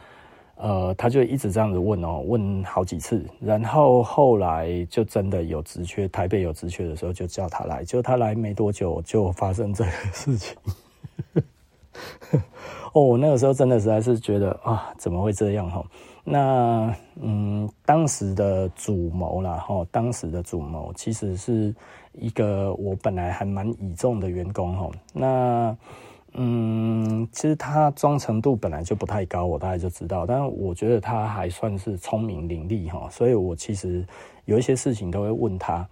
[0.56, 3.24] 呃他就一直这样子问哦，问好几次。
[3.40, 10.56] 然后后来就真的有职缺，台北有职缺的时候就叫他来，就他来没多久就发生这个事情。
[12.92, 15.84] 哦，我那个时候真的实在是觉得啊，怎么会这样哈？
[16.24, 21.74] 那嗯，当时的主谋啦哈，当时的主谋其实是
[22.12, 24.90] 一个我本来还蛮倚重的员工哈。
[25.12, 25.76] 那
[26.34, 30.26] 嗯，其实他忠诚度本来就不太高，我大概就知道。
[30.26, 34.06] 但是我觉得他还算是聪明伶俐哈，所以我其实
[34.44, 35.88] 有一些事情都会问他。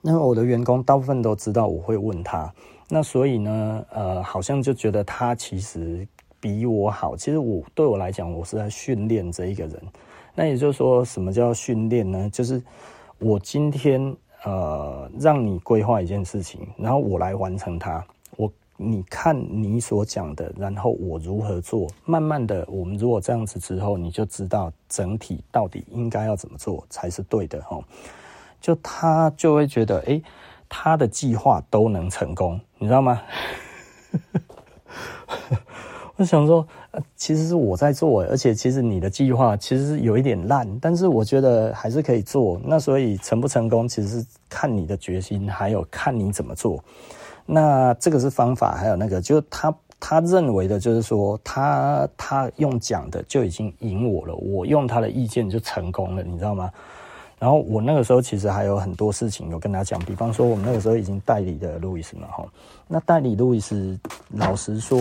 [0.00, 2.52] 那我的员工大部分都知道我会问他。
[2.88, 6.06] 那所以呢，呃，好像就觉得他其实
[6.38, 7.16] 比我好。
[7.16, 9.82] 其实我对我来讲，我是在训练这一个人。
[10.36, 12.30] 那也就是说，什么叫训练呢？
[12.30, 12.62] 就是
[13.18, 18.04] 我今天呃，让你规划一件事情，然后我来完成它。
[18.36, 21.88] 我你看你所讲的，然后我如何做。
[22.04, 27.82] 慢慢的，我们如果这样子之后，你就知道整体到底应该要怎么做才是对的齁。
[28.60, 30.22] 就他就会觉得，诶。
[30.68, 33.20] 他的计划都能成功，你知道吗？
[36.16, 36.66] 我想说，
[37.14, 42.58] 其实是我在做，而且其实你的计划其实有一点烂，但是我觉得还是可以做。
[42.64, 46.82] 那所以成不成功，其实是看你的决心，还有看你怎么做。
[47.44, 56.70] 那这个是方法，还有那个，就他他认为的，就是说他他用讲的就已经赢我了，我用他的意见就成功了，你知道吗？
[57.38, 62.44] 然后我那个时候其实还有很多事情有跟他讲，比方说我们那个时候已经代理的路易斯嘛，哈，
[62.88, 63.98] 那代理路易斯，
[64.30, 64.98] 老实说，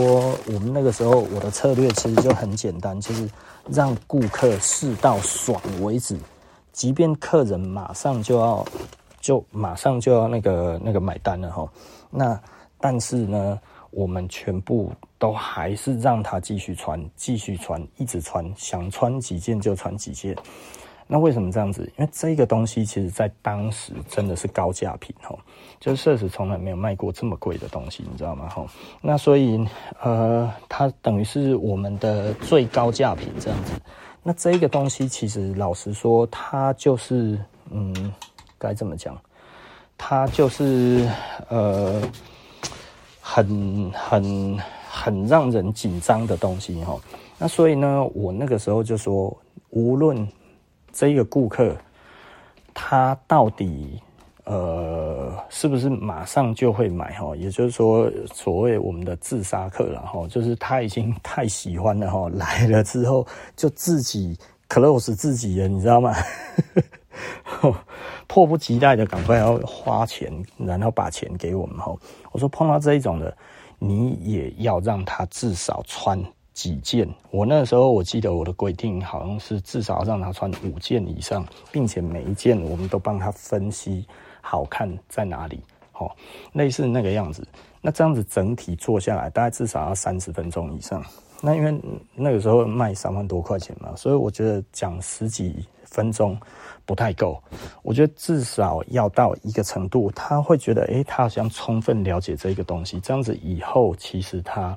[0.47, 3.29] 我们那个时候我的策略其实就很简单，就是
[3.69, 6.19] 让顾客试到爽为止，
[6.73, 8.65] 即便客人马上就要
[9.21, 11.69] 就马上就要那个那个买单了，哈，
[12.11, 12.37] 那
[12.81, 13.57] 但是呢，
[13.91, 20.35] 我们全部都还是让他继续穿，继续穿，一直穿，想穿几件就穿几件。
[21.07, 21.83] 那为什么这样子？
[21.97, 25.37] 因为这个东西其实在当时真的是高价品哈，
[25.79, 28.49] 就是设施从来没有卖过这么贵的东西，你知道吗？
[28.49, 28.65] 哈，
[29.01, 29.63] 那所以
[30.01, 33.73] 呃，它等于是我们的最高价品这样子。
[34.23, 37.39] 那这个东西其实老实说，它就是
[37.69, 38.11] 嗯，
[38.57, 39.15] 该怎么讲？
[39.97, 41.07] 它就是
[41.49, 42.01] 呃，
[43.21, 46.99] 很很很让人紧张的东西哈。
[47.37, 49.37] 那所以呢，我那个时候就说，
[49.69, 50.27] 无论
[50.95, 51.75] 这个顾客，
[52.73, 54.01] 他到底
[54.45, 57.35] 呃是不是马上就会买哈？
[57.35, 63.27] 也就是说，所谓我们的自杀客了哈，就是他已经太喜欢了哈，来了之后
[63.57, 66.15] 就自己 close 自己了，你知道吗？
[68.27, 71.93] 迫不及待的赶快要花钱，然后把钱给我们哈。
[72.31, 73.35] 我说碰到这一种的，
[73.79, 76.17] 你也要让他至少穿。
[76.55, 77.07] 几件？
[77.31, 84.07] 我那时候我记得我的规定好像是至少让他穿五件以上，并且每一件我们都帮他分析
[84.39, 85.59] 好看在哪里，
[85.91, 86.15] 好，
[86.53, 87.45] 类似那个样子。
[87.81, 91.03] 那这样子整体做下来，大概至少要三十分钟以上。
[91.41, 91.77] 那因为
[92.15, 96.39] 那个时候卖三万多块钱嘛，所以我觉得讲十几分钟
[96.85, 97.37] 不太够。
[97.83, 102.97] 我觉得至少要到一个程度，他会觉得，诶，他好像充分了解这个东西。
[103.01, 104.75] 这样子以后其实他。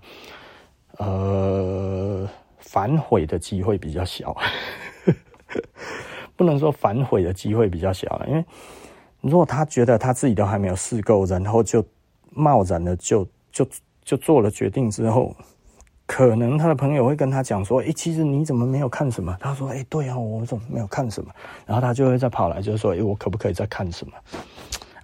[0.98, 4.36] 呃，反悔的机会比较小，
[6.36, 8.44] 不能说反悔的机会比较小了，因为
[9.20, 11.84] 如果他觉得他自己都还没有试够，然后就
[12.30, 13.66] 贸然的就就
[14.04, 15.34] 就做了决定之后，
[16.06, 21.30] 可能他的朋友会跟他讲说：“诶，其实你怎么没有看什么？”他说：“诶，对啊，我怎么没有看什么？”
[21.66, 24.12] 然后他就会再跑来，就说：“诶，我可不可以再看什么？”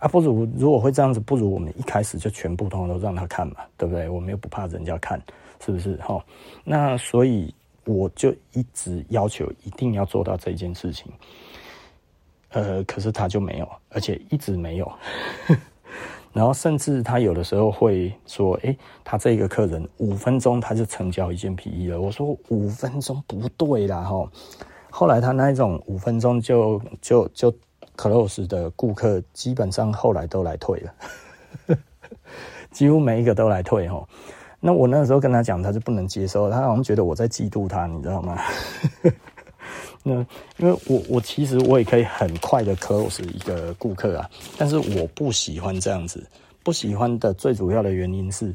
[0.01, 4.09] 啊，不如如果会这样子，不如我们一开始就全部通通都让他看嘛，对不对？
[4.09, 5.21] 我们又不怕人家看。
[5.65, 6.23] 是不是哈？
[6.65, 7.55] 那所以
[7.85, 11.11] 我就一直要求一定要做到这件事情。
[12.51, 14.93] 呃，可是他就没有，而且一直没有。
[16.33, 24.29] 然后甚至他有的时候会说：“诶，他这个客人五分钟他就成交一件皮衣了。”我说：“五分钟不对啦，哈。”
[24.91, 27.55] 后来他那一种五分钟就就就
[27.97, 30.95] close 的顾客，基本上后来都来退了，
[32.73, 34.05] 几乎每一个都来退哈。
[34.67, 38.39] 那我那个时候跟他讲，他就不能接受，他好像觉得我在嫉妒他，你知道吗？
[40.03, 40.15] 那
[40.57, 46.27] 因为我我其实我也可以很快的 close 一个顾客啊，但是我不喜欢这样子，
[46.63, 48.55] 不喜欢的最主要的原因是，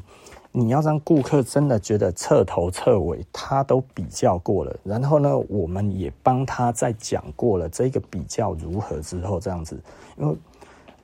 [0.50, 9.80] 你要让顾客真的觉得彻头彻尾他都比较过了，然后呢，我们也帮他再讲过了这个比较如何之后这样子，
[10.18, 10.36] 因为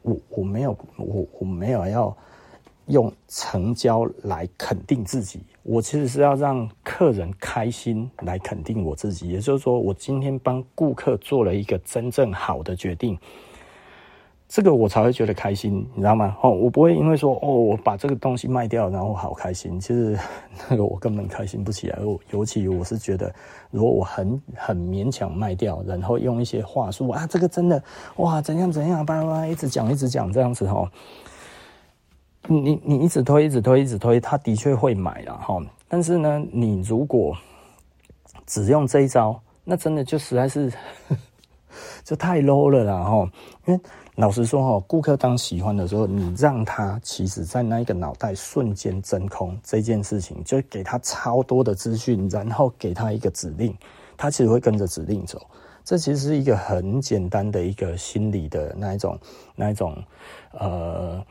[0.03, 2.17] 我我没有我我没有要。
[2.87, 9.29] 用成交来肯定自己，我其实是要让客人开心来肯定我自己。
[9.29, 13.19] 也就是说，我今天帮顾客做了一个真正好的决定，
[14.49, 16.37] 这个我才会觉得开心，你知道吗？
[16.41, 19.81] 哦，我不会因为说哦，我把这个东西卖掉，然后好开心。
[19.81, 20.17] 其实
[20.71, 21.99] 那个我根本开心不起来。
[22.31, 23.35] 尤其我是觉得，
[23.73, 27.83] 如果我很很勉强卖掉，然后用一些话术啊，这个真的
[28.19, 30.89] 哇，怎样怎样，叭叭叭，一直讲一直讲这样子哦。
[32.49, 35.61] 你你一直推一直推一直推，他的确会买了哈。
[35.89, 37.37] 但是呢，你如果
[38.47, 40.73] 只用这一招，那真的就实在是
[42.05, 43.31] 就太 low 了啦哈。
[43.67, 43.81] 因为
[44.17, 53.77] 老实说哈，顾客当喜欢的时候，你让他其实在那一个脑袋瞬间真空这件事情，就给他超多的资讯，然后给他一个指令，
[54.17, 55.41] 他其实会跟着指令走。
[55.85, 59.19] 这其实是一个很简单的一个心理的那一种
[59.55, 59.97] 那一种
[60.53, 61.25] 呃。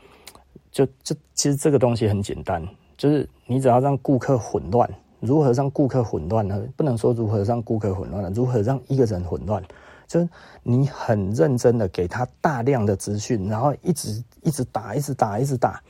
[0.76, 2.62] 就就其实这个东西很简单，
[2.98, 4.86] 就是你只要让顾客混乱，
[5.20, 6.62] 如何让顾客混乱呢？
[6.76, 9.64] 不能说如何让顾客混乱了，如何让一个人混乱？
[10.06, 10.28] 就是
[10.62, 15.82] 你很认真的给他大量的资讯，然后一直一直打，一直打，一直打，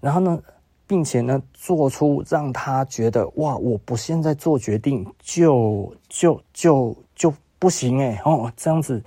[0.00, 0.40] 然后呢，
[0.86, 9.02] 并且呢，做出让他觉得哇，我不现在做决定就就就就不行诶哦，这样子，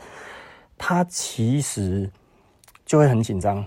[0.77, 2.11] 他其实
[2.85, 3.65] 就会很紧张。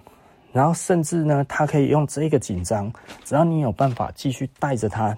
[0.56, 2.90] 然后甚至呢，他可以用这个紧张，
[3.26, 5.14] 只要你有办法继续带着他，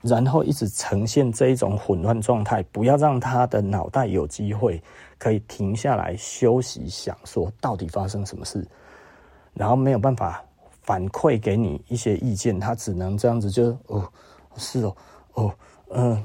[0.00, 4.82] 然后一直呈现这一种混乱状态，不要让他的脑袋有机会
[5.18, 8.66] 可以停下来休息，想说到底发生什么事，
[9.52, 10.42] 然后没有办法
[10.80, 14.10] 反馈给你一些意见，他只能这样子就哦，
[14.56, 14.96] 是哦，
[15.34, 15.54] 哦，
[15.90, 16.24] 嗯。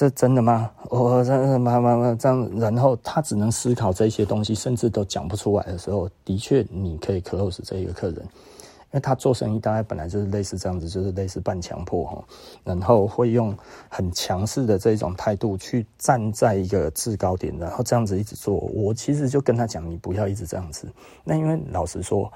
[0.00, 0.70] 这真的吗？
[0.88, 12.24] 我这妈妈妈这样，然后他只能思考这些东西，甚至都讲不出来的时候，的确你可以 close 这一个客人，因为他做生意大概本来就是类似这样子，就是类似半强迫哈，
[12.64, 13.54] 然后会用
[13.90, 18.54] 很强势的这种态度去站在一个制高点，然后这样子一直做。
[18.54, 20.88] 我其实就跟他讲，你不要一直这样子。
[21.24, 22.32] 那因为老实说，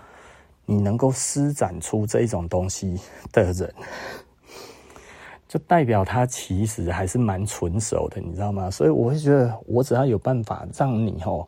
[0.67, 3.01] 你能够施展出这种东西
[3.33, 3.73] 的人。
[5.55, 8.69] 就代表他其实还是蛮纯熟的，你知道吗？
[8.69, 11.47] 所以我会觉得，我只要有办法让你哦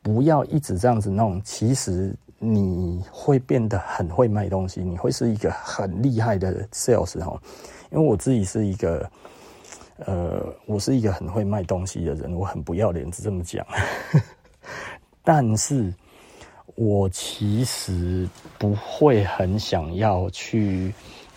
[0.00, 7.40] 不要一直这样子弄，其实你会变得很会卖东西，你会是一个很厉害的 sales 吼。
[7.90, 9.10] 因为我自己是一个，
[10.06, 13.66] 呃，我是一个很会卖东西的人，我很不要脸，这么讲。
[15.24, 15.92] 但是，
[16.76, 20.94] 我其实不会很想要去，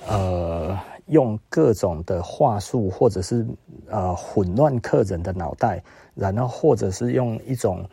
[0.07, 0.77] 呃。
[1.11, 3.45] 用各种的话术，或者是
[3.89, 5.83] 呃混乱客人的脑袋，
[6.15, 7.85] 然后或者是用一种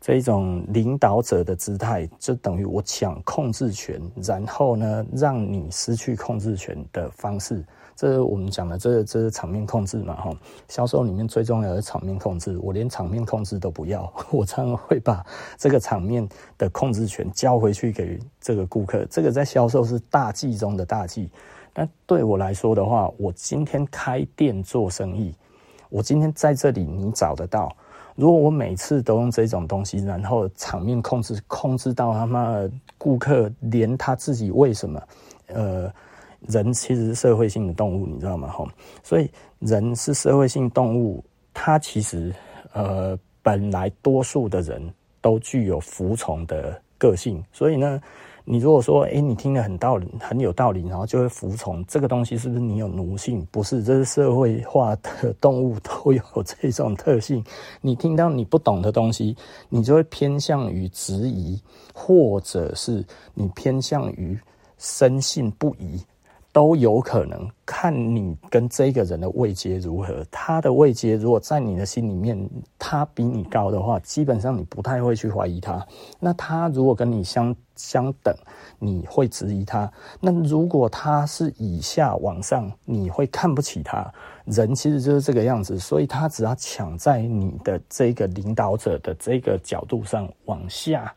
[0.00, 7.62] 这一种领导者的姿态，就等于我抢控制权，然后呢让你失去控制权的方式。
[7.94, 10.16] 这是我们讲的，这这是场面控制嘛？
[10.16, 10.32] 哈，
[10.66, 15.24] 销售里面最重要的场面控制，我连场面控制都不要， 我常常会把
[15.58, 19.04] 这个场面的控制权交回去给这个顾客。
[19.10, 21.30] 这个在销售是大忌中的大忌。
[21.72, 25.34] 但对我来说的话，我今天开店做生意，
[25.88, 27.74] 我今天在这里你找得到。
[28.14, 35.02] 如果我每次都用这种东西，然后场面控制控制到他妈的顾客连他自己为什么，
[35.46, 35.90] 呃，
[36.40, 38.48] 人其实是社会性的动物，你知道吗？
[38.48, 38.68] 吼，
[39.02, 42.34] 所以人是社会性动物，他其实
[42.74, 44.92] 呃本来多数的人
[45.22, 47.98] 都具有服从的个性，所以呢。
[48.44, 53.46] 你如果说，诶、你听得很道理，很有道理，然后就会服从这个东西，是不是你有奴性？
[53.50, 57.44] 不是，这是社会化的动物都有 这种特性。
[57.80, 59.36] 你听到你不懂的东西，
[59.68, 61.60] 你就会偏向于质疑，
[61.94, 64.38] 或者是你偏向于
[64.78, 66.00] 深信不疑。
[66.52, 70.22] 都有可能，看你跟这个人的位阶如何。
[70.30, 72.38] 他的位阶如果在你的心里面，
[72.78, 75.84] 他比你高的话，基本上你不太会去怀疑他。
[76.20, 78.34] 那他如果跟你相相等，
[78.78, 79.90] 你会质疑他。
[80.20, 84.12] 那如果他是以下往上，你会看不起他。
[84.44, 91.14] 人其实就是这个样子，所以他只要抢在你的这个领导者的这个角度上往下，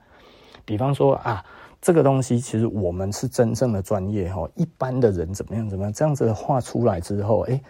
[0.63, 1.43] 比方说啊。
[1.86, 7.61] 这个东西其实我们是真正的专业哈，一般的人怎么样怎么样，这样子画出来之后，哎，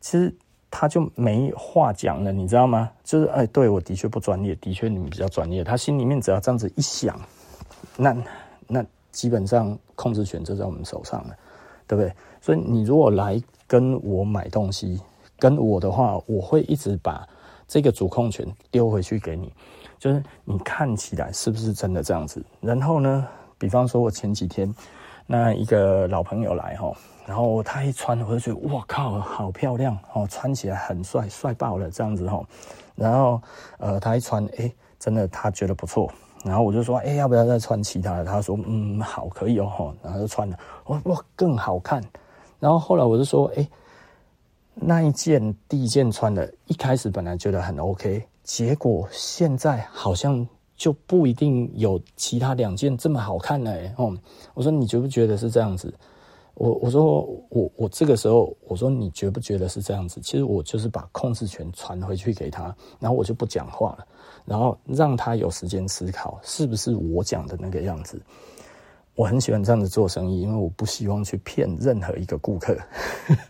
[0.00, 0.34] 其实
[0.70, 2.90] 他就没话讲了，你知道吗？
[3.04, 5.62] 就是哎，对我的确不专业，的确你们比较专业。
[5.62, 7.20] 他心里面只要这样子一想，
[7.98, 8.16] 那
[8.66, 11.36] 那基本上控制权就在我们手上了，
[11.86, 12.10] 对不对？
[12.40, 14.98] 所以你如果来跟我买东西，
[15.38, 17.28] 跟我的话，我会一直把
[17.66, 19.52] 这个主控权丢回去给你。
[19.98, 22.44] 就是你看起来是不是真的这样子？
[22.60, 23.26] 然后呢，
[23.58, 24.72] 比方说我前几天
[25.26, 26.92] 那一个老朋友来哈，
[27.26, 32.42] 然后他一穿，我就觉得哇靠，好漂亮哦，穿起来很帅，帅爆了这样子哈。
[32.94, 33.40] 然后
[33.78, 36.10] 呃，他一穿，哎，真的他觉得不错。
[36.44, 38.24] 然后我就说，哎，要不要再穿其他的？
[38.24, 39.94] 他说，嗯，好，可以哦。
[40.02, 42.02] 然后就穿了，哇哇，更好看。
[42.60, 43.68] 然后后来我就说，哎，
[44.74, 48.24] 那一件第一件穿的，一开始本来觉得很 OK。
[48.48, 50.44] 结果现在好像
[50.74, 54.16] 就不一定有其他两件这么好看了，哦，
[54.54, 55.92] 我说你觉不觉得是这样子？
[56.54, 57.20] 我我说
[57.50, 60.18] 我我这个时候我说你觉不觉得是这样子？
[60.22, 64.06] 其实我就是把控制权传回去给他，然后我就不讲话了，
[64.46, 68.18] 然后让他有时间思考是不是我讲的那个样子。
[69.14, 72.74] 我很喜欢这样子做生意，因为我不希望去骗任何一个顾客，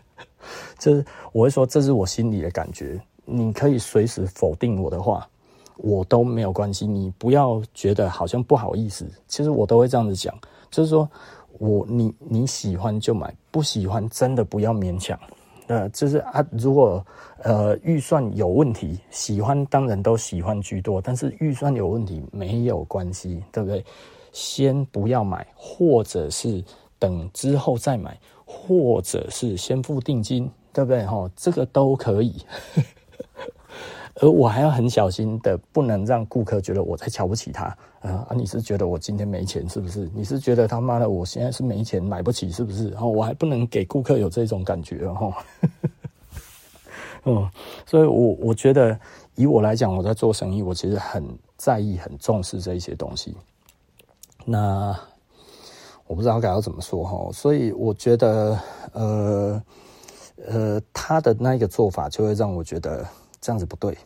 [0.77, 3.01] 就是我会说这是我心里的感觉。
[3.29, 5.27] 你可以随时否定我的话，
[5.77, 6.87] 我都没有关系。
[6.87, 10.33] 你不要觉得好像不好意思，其实我都会这样子讲，
[10.71, 11.09] 就是说
[11.59, 15.17] 我你你喜欢就买，不喜欢真的不要勉强。
[15.67, 17.05] 呃，就是啊，如果
[17.43, 23.85] 呃预算有问题，喜欢当然都喜欢居多，但是预算有问题没有关系，对不对？
[24.31, 26.63] 先不要买，或者是
[26.97, 31.05] 等之后再买，或者是先付定金，对不对？
[31.05, 32.35] 哈，这个都可以。
[34.21, 37.75] 而我还要很小心的，不能让顾客觉得我在瞧不起他。
[38.01, 40.09] 啊，你是觉得我今天没钱是不是？
[40.13, 42.93] 你是觉得他妈的我现在是没钱买不起是不是？
[42.97, 45.33] 哦我还不能给顾客有这种感觉哦。
[47.25, 47.49] 嗯，
[47.85, 48.97] 所以我我觉得
[49.35, 51.25] 以我来讲，我在做生意，我其实很
[51.57, 53.35] 在意、很重视这一些东西。
[54.45, 54.97] 那
[56.07, 58.57] 我不知道该要怎么说哈，所以我觉得，
[58.93, 59.63] 呃
[60.47, 63.05] 呃，他的那一个做法就会让我觉得
[63.41, 63.97] 这样子不对。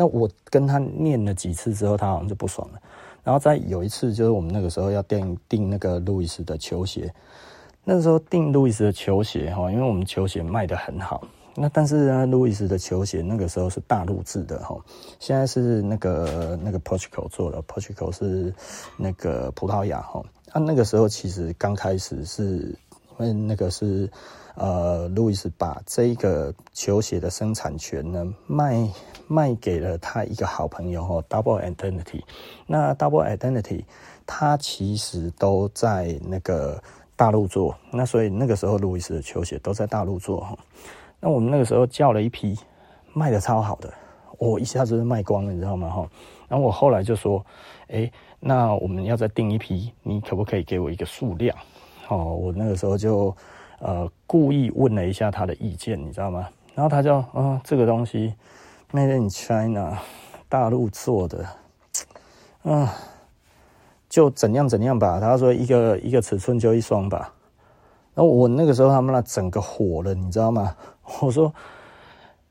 [0.00, 2.80] 那我跟他念了几次之后，他好像就不爽了。
[3.22, 7.12] 然后再有一次，就是我们那个时候要订订那个路易斯的球鞋。
[7.84, 11.22] 那时候订路易斯的球鞋哈，因为我们球鞋卖得很好。
[11.54, 14.74] 那但是呢，路易斯的球鞋那个时候是大陆制的哈，
[15.18, 18.54] 现在是那个那个 Portugal 做的，Portugal 是
[18.96, 20.22] 那个葡萄牙哈。
[20.52, 22.74] 啊，那个时候其实刚开始是
[23.18, 24.08] 因为那个是。
[24.56, 28.86] 呃，路易斯把这个球鞋的生产权呢卖
[29.30, 32.20] 卖给了他一个好朋友哈，Double Identity。
[32.66, 33.84] 那 Double Identity，
[34.26, 36.82] 他其实都在那个
[37.14, 40.58] 大陆做，那所以那个时候路易斯的球鞋都在大陆做哈。
[41.20, 42.58] 那我们那个时候叫了一批，
[43.12, 43.94] 卖得超好的，
[44.38, 46.08] 我一下子就卖光了，你知道吗哈？
[46.48, 47.46] 然后我后来就说，
[47.86, 48.10] 哎，
[48.40, 51.56] 那我们要再订一批，你可不可以给我一个数量？
[52.08, 53.34] 哦，我那个时候就。
[53.82, 56.46] 呃，故意问了一下他的意见，你知道吗？
[56.74, 58.34] 然后他就，啊、哦，这个东西
[58.92, 59.96] Made in China，
[60.48, 61.46] 大陆做的，
[62.64, 62.92] 啊，
[64.08, 65.20] 就怎样怎样吧。
[65.20, 67.32] 他说一个一个尺寸就一双吧。
[68.14, 70.76] 然后我那个时候他们那整个火了，你知道吗？
[71.20, 71.54] 我说，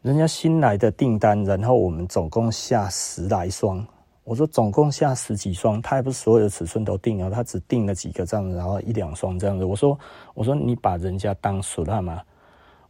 [0.02, 3.86] 人家新来的订单，然后我们总共下十来双。
[4.24, 9.66] 我说总共下十几双，他也不是所有的尺寸都订啊，他只订了几个这样子，然后一两双这样子。
[9.66, 10.00] 我说
[10.34, 12.22] 我说你把人家当俗辣吗？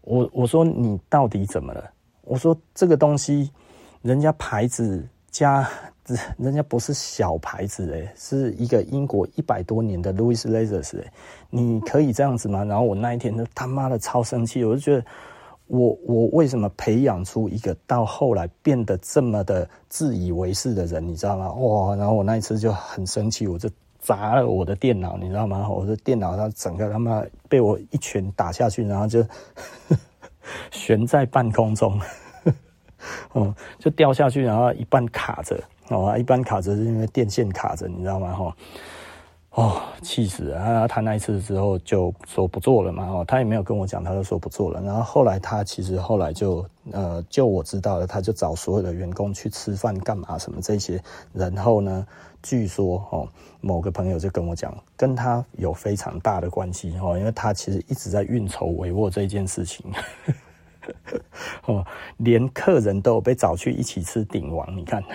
[0.01, 1.83] 我我说你到底怎么了？
[2.29, 3.51] 我说这个东西，
[4.03, 5.67] 人家牌子加，
[6.37, 11.11] 人家不是小牌子诶，是一个英国一百多年的 Louis Leathers 诶，
[11.49, 12.63] 你可以这样子吗？
[12.63, 15.03] 然后我那一天就他妈的超生气，我就觉得。
[15.71, 21.53] 我我为什么培养出一个到后来变得这么的自以为是的人，你知道吗？
[21.53, 21.95] 哇！
[21.95, 23.69] 然后我那一次就很生气，我就
[23.99, 25.69] 砸了我的电脑，你知道吗？
[25.69, 29.23] 我的电脑它整个他妈被我一拳打下去，然后就
[30.71, 31.99] 悬在半空中，
[33.33, 38.33] 哦，就掉下去，然后一半卡着，哦，一半卡着是因为电线卡着，你知道吗？
[38.33, 38.55] 哈，
[39.51, 40.59] 哦，气死了！
[40.59, 44.81] 他他那一次之后就说不做了嘛，哦，他也没有跟我讲，他就说不做了。
[44.81, 51.01] 然后后来他其实后来就呃，就我知道了，他就找所有的员工去吃饭干嘛什么这些。
[51.33, 52.05] 然后呢，
[52.41, 53.27] 据说哦，
[53.61, 59.85] 某个朋友就跟我讲，跟他有非常大的关系哦，因为他其实一直在运筹帷幄这件事情。
[61.65, 61.85] 哦，
[62.17, 65.03] 连客人都有被找去一起吃鼎王，你看。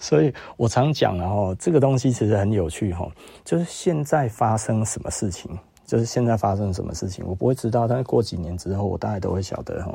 [0.00, 3.08] 所以我常讲了哈，这个东西其实很有趣哈，
[3.44, 5.56] 就是现在发生什么事情，
[5.90, 9.92] 就是现在发生什么事情，我不会知道，但是过几年之后，我大概都会晓得哈。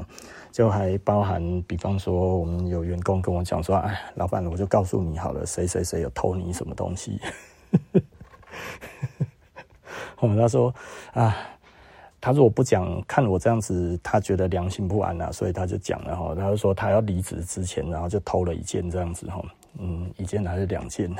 [0.52, 7.18] 就还包含，比方说，我们有员工跟我讲说，哎，老板，我就告诉你好了，谁谁谁有偷你什么东西。
[10.20, 10.76] 我们他说
[11.14, 11.34] 啊。
[12.22, 16.34] 他如果不讲，看我这样子，他觉得良心不安啊，所以他就讲了哈。
[16.34, 19.40] 他就说他要离职之前，然后就偷了一件这样子哈，
[19.78, 21.16] 嗯，一件还是两件？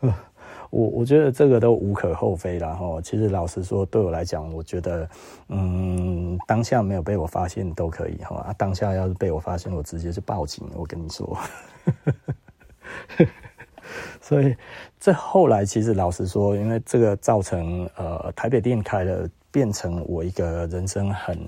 [0.72, 2.98] 我我觉得这个都无可厚非啦哈。
[3.02, 5.06] 其实老实说，对我来讲，我觉得
[5.48, 8.36] 嗯，当下没有被我发现都可以哈。
[8.36, 10.66] 啊，当下要是被我发现，我直接就报警。
[10.74, 11.36] 我跟你说。
[14.22, 14.56] 所以，
[14.98, 21.38] 这后来其实老实说，因为这个造成呃台北店开了，变成我一个人生很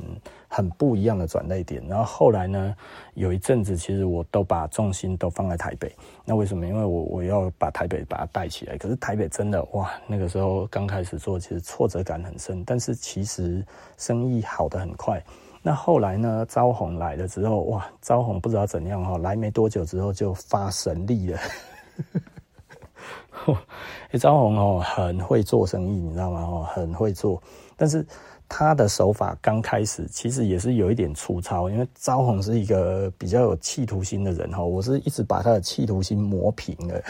[0.47, 1.83] 很不一样的转捩点。
[1.89, 2.77] 然后后来呢，
[3.15, 5.93] 有一阵子其实我都把重心都放在台北。
[6.25, 6.67] 那为什么？
[6.67, 8.77] 因为我我要把台北把它带起来。
[8.77, 12.63] 可是台北真的哇，那个时候刚开始做，其实挫折感很深。
[12.65, 13.65] 但是其实
[13.97, 15.21] 生意好得很快。
[15.63, 21.39] 那后来呢，招红来了之后，哇，招红不知道怎样哈，来没多久之后就发神力了。
[24.13, 26.41] 哎，招红哦，很会做生意，你知道吗？
[26.41, 27.43] 哦，很会做，
[27.77, 28.07] 但是
[28.49, 37.03] 他的手法刚开始其实也是有一点粗糙，因为招红是一个比较有企图心的人哈，我是一直把他的企图心磨平了。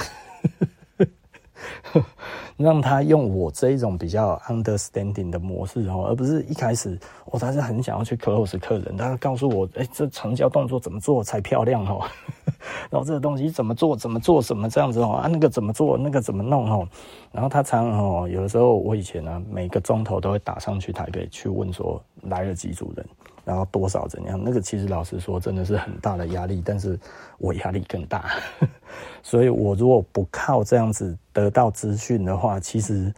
[2.57, 12.03] 让他用我这一种比较 understanding 的模式哦，而不是一开始我还是很想要去 close 客人，他告诉我，哎，这成交动作怎么做才漂亮哦？
[12.91, 15.21] 然后这个东西怎么做，怎么做，什么这样子哦？
[15.23, 16.89] 啊，那个怎么做，那个怎么弄哦？
[17.33, 23.07] 然后他常哦，有的时候我以前呢，每个钟头都会打上去台北去问说来了几组人。
[23.45, 24.41] 然后多少怎样？
[24.43, 26.99] 那个其实老实说，真的是很大的压力，但是
[27.39, 28.31] 我压力更大。
[29.23, 33.13] 所以我如果不靠这样子得到资讯的话，其实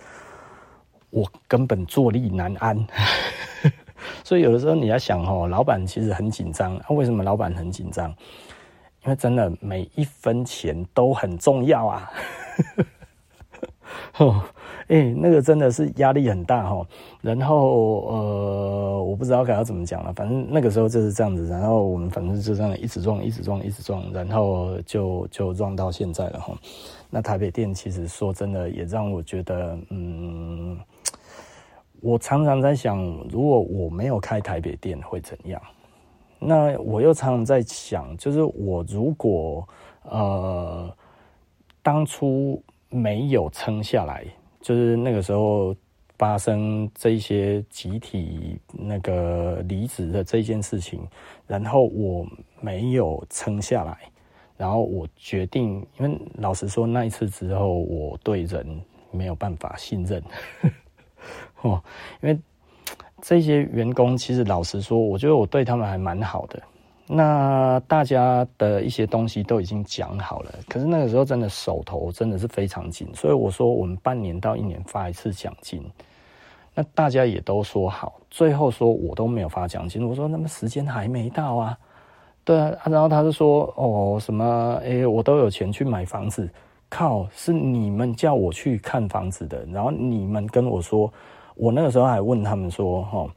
[1.10, 2.86] 我根本坐立难安。
[4.22, 6.76] 所以有的时候你要想哦，老板其实很紧张。
[6.78, 8.10] 啊，为什么老板很紧张？
[9.04, 12.10] 因为真的每一分钱都很重要啊。
[14.18, 14.42] 哦，
[14.88, 16.86] 哎、那个真的是压力很大哈。
[17.20, 21.46] 然后呃，我不知道该要怎么讲了，反正那个时候就是这样子。
[21.48, 26.56] 然后我们反正就这样一直撞，一直撞，一直撞，然后就就撞到现在了哈。
[27.10, 30.78] 那台北店其实说真的，也让我觉得，嗯，
[32.00, 35.60] 我常常在想，如果我没有开台北店会怎样？
[36.38, 39.66] 那我又常常在想，就是我如果
[40.04, 40.88] 呃
[41.82, 42.62] 当初。
[42.88, 44.24] 没有撑下来，
[44.66, 45.72] 就是那个时候
[46.18, 51.06] 发生这些集体那个离职的这件事情，
[51.46, 52.26] 然后我
[52.60, 53.96] 没有撑下来，
[54.56, 58.66] 然后我决定，因为老实说那一次之后，我对人
[59.12, 60.20] 没有办法信任，
[61.62, 61.80] 哦，
[62.20, 62.36] 因为
[63.22, 66.60] 这些员工其实老实说，我觉得我对他们还蛮好的。
[67.08, 75.80] 那大家的一些东西都已经讲好了，可是那个时候真的手头真的是非常紧，所以我说我们半年到一年发一次奖金，
[76.74, 81.78] 那大家也都说好，最后说我都没有发奖金，我说那么时间还没到啊，
[82.44, 86.50] 对啊，然后他就说哦什么诶，我都有钱去买房子，
[86.88, 91.12] 靠，是你们叫我去看房子的，然后你们跟我说，
[91.54, 93.30] 我那个时候还问他们说齁，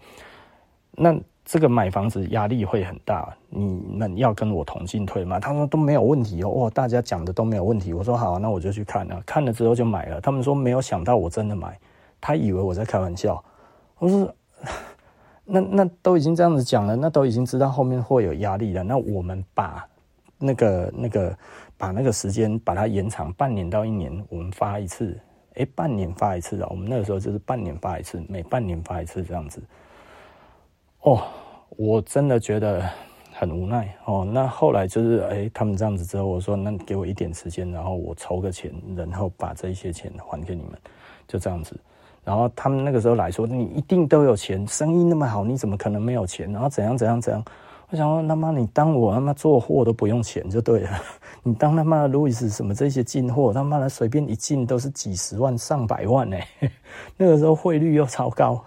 [0.94, 1.16] 那。
[1.50, 5.40] 这个买房子压力会很大，你们要跟我同进退吗？
[5.40, 7.92] 他说都没有问题哦，哇，大家讲的都没有问题。
[7.92, 10.22] 我说好，那我就去看了，看了之后就买了。
[10.22, 11.76] 他们说没有想到我真的买，
[12.22, 13.44] 他以为我在开玩笑。
[13.98, 14.32] 我说
[15.44, 18.84] 那那都已经这样子讲了，那都已经知道后面会有压力了。
[18.84, 19.84] 那我们把
[20.38, 21.36] 那个那个
[21.80, 25.20] 把那个时间把它延长半年到一年，我们发一次，
[25.56, 26.68] 诶，半年发一次啊。
[26.70, 29.60] 我们那个时候就是半年发一次，每半年发一次这样子。
[31.02, 31.22] 哦，
[31.70, 32.84] 我真的觉得
[33.34, 34.28] 很无奈哦。
[34.30, 40.72] 那后来就是，哎，他们这样子之后，我说那给我一点时间，然后我筹个钱，然后把这些钱还给你们，
[41.28, 41.80] 就这样子。
[42.26, 46.52] 然后他们那个时候来说，你一定都有钱，生意那么好，你怎么可能没有钱？
[46.52, 47.44] 然后怎样怎样怎样？
[47.92, 50.90] 我想说，他妈你当我他妈做货都不用钱就对了，
[51.42, 56.38] 你当他妈的路易斯什么这些进货，他妈的随便一进都是几十万上百万呢。
[57.16, 58.64] 那个时候汇率又超高，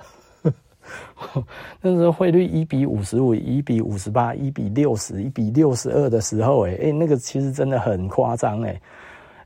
[1.81, 8.81] 那时候汇率一比五十五，一比五十八，一比六十，一比六十二的时候，哎哎，那个其实真的很夸张哎。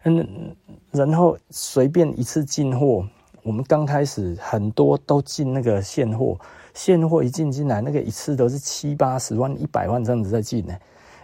[0.05, 0.55] 嗯，
[0.93, 3.05] 然后随便一次进货，
[3.43, 6.39] 我们刚开始很多都进那个现货。
[6.74, 10.74] 现货一进进来，那个一次都是七八十万、一百万这样子在进呢。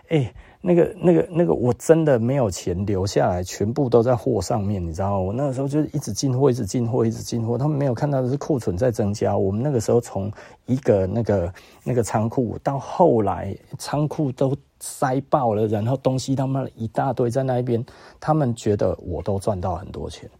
[0.08, 0.32] 哎，
[0.64, 5.18] 那个、那个、那个，我真的没有钱留下来，全部都在货上面，你知道？
[5.18, 7.58] 我那个时候就是一直进货，一直进货，一直进货。
[7.58, 9.36] 他们没有看到的是库存在增加。
[9.36, 10.30] 我们那个时候从
[10.66, 11.52] 一个那个
[11.82, 17.84] 那个仓库到后来仓库都塞爆了，然后东西他妈一大堆在那边，
[18.20, 20.30] 他们觉得我都赚到很多钱。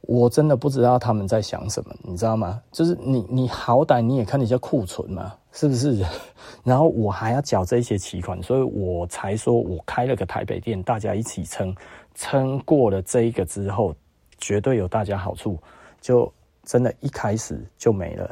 [0.00, 2.60] 我真的不知道他们在想什么，你知道吗？
[2.72, 6.04] 就是你，你好歹你也看一下库存嘛，是不是？
[6.64, 11.74] 然后我还要缴这些期款，所以我才说我开了个台北店，大家一起撑，
[12.14, 13.94] 撑过了这一个之后，
[14.38, 15.58] 绝对有大家好处。
[16.00, 16.30] 就
[16.64, 18.30] 真的，一开始就没了，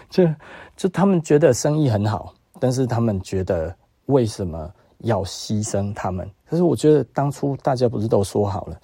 [0.10, 0.28] 就
[0.76, 4.72] 就他们觉得生意很好，但是他们觉得为什么？
[5.04, 8.80] 要牺牲他们，可是我觉得当初大家不是都说好了，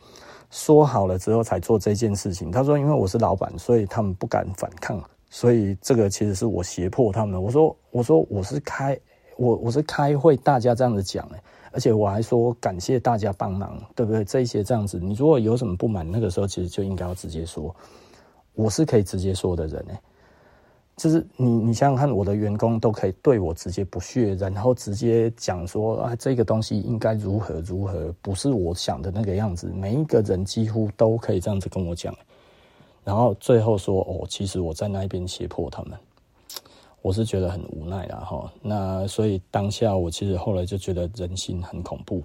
[0.50, 2.50] 说好了之后才做这件事情。
[2.50, 5.00] 他说，因为我是老板，所以他们不敢反抗，
[5.30, 7.42] 所以这个其实是我胁迫他们。
[7.42, 8.98] 我说，我说我是开
[9.36, 14.24] 我我是开会，大家这样子讲诶，而且我还说感谢大家帮忙，对不对？
[14.24, 17.76] 这一些这样子，你如果有什么不满，那个时候其实就应该要直接说，
[18.54, 20.00] 我是可以直接说的人诶。
[20.96, 29.72] 就是你，你想想看，我的员工都可以对我直接不屑，然后直接讲说啊，这个东西应该如何如何，不是我想的那个样子。
[29.76, 32.12] 每一个人几乎都可以这样子跟我讲，
[33.08, 35.98] 然后最后说哦，其实我在那一边胁迫他们，
[37.02, 38.52] 我是觉得很无奈啦哈。
[38.62, 42.22] 那所以当下我其实后来就觉得人心很恐怖，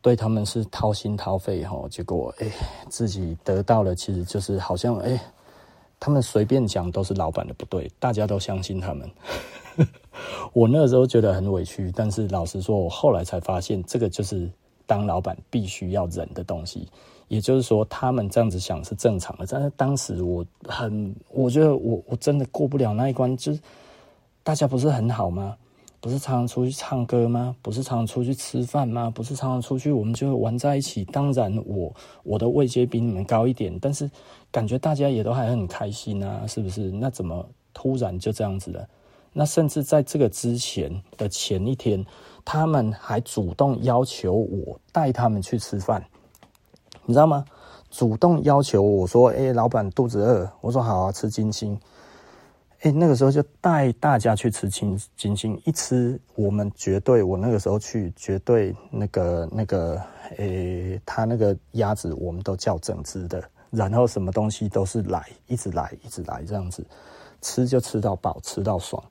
[0.00, 2.48] 对他们是掏心掏肺哈，结果哎，
[2.88, 5.20] 自己得到了其实就是好像哎。
[6.00, 9.10] 他们随便讲都是老板的不对，大家都相信他们。
[10.54, 14.48] 我那时候觉得很委屈，但是老实说，我后来才发现，这个就是
[14.86, 16.88] 当老板必须要忍的东西。
[17.28, 23.60] 也就是说，他们这样子想是正常的，但是当时我很，我觉得我我真的过不了那一关，就是
[24.42, 25.56] 大家不是很好吗？
[26.00, 27.56] 不是常常出去唱歌吗？
[27.60, 29.10] 不是常常出去吃饭吗？
[29.12, 31.04] 不是常常出去我们就玩在一起？
[31.06, 34.08] 当然我，我我的位阶比你们高一点，但是
[34.52, 36.90] 感觉大家也都还很开心啊，是不是？
[36.92, 38.88] 那怎么突然就这样子了？
[39.32, 42.04] 那甚至在这个之前的前一天，
[42.44, 46.04] 他们还主动要求我带他们去吃饭，
[47.08, 47.42] 你知道吗？
[47.90, 51.74] 主动要求我说：“哎，老板肚子饿。”我说：“好啊，吃金星。”
[52.82, 59.98] 哎，那个时候就带大家去吃金金星，一吃我们绝对，我那个时候去绝对那个那个，
[60.36, 66.84] 诶，他那个鸭子我们都叫整只的，然后什么东西都是来，一直来，一直来这样子，
[67.40, 69.02] 吃就吃到饱，吃到爽。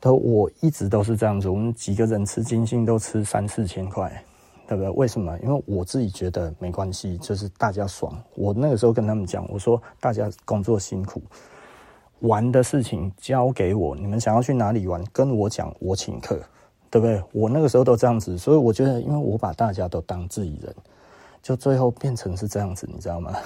[0.00, 4.22] 都我一直都是这样子，我们几个人吃金星都吃三四千块，
[4.66, 4.90] 对不对？
[4.90, 5.38] 为什么？
[5.40, 8.16] 因为我自己觉得没关系，就是大家爽。
[8.34, 11.22] 我那个时候跟他们讲，我说大家工作辛苦。
[12.20, 16.40] 玩的事情交给我，你们想要去哪里玩，跟我讲，我请客，
[16.90, 17.22] 对不对？
[17.30, 20.74] 我那个时候都这样子，所以我觉得，因为我把大家都当自己人，
[21.42, 23.36] 就最后变成是这样子，你知道吗？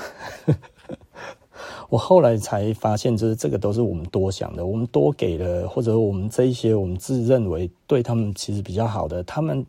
[1.91, 9.67] 我后来才发现，就是这个都是我们多想的，我们多给了，或者我们这一些我们自认为对他们其实比较好的，他们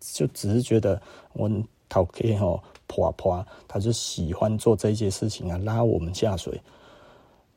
[0.00, 1.00] 就只是觉得
[1.32, 1.50] 我
[1.88, 6.60] 讨客吼破破，他就喜欢做这些事情啊，拉我们下水。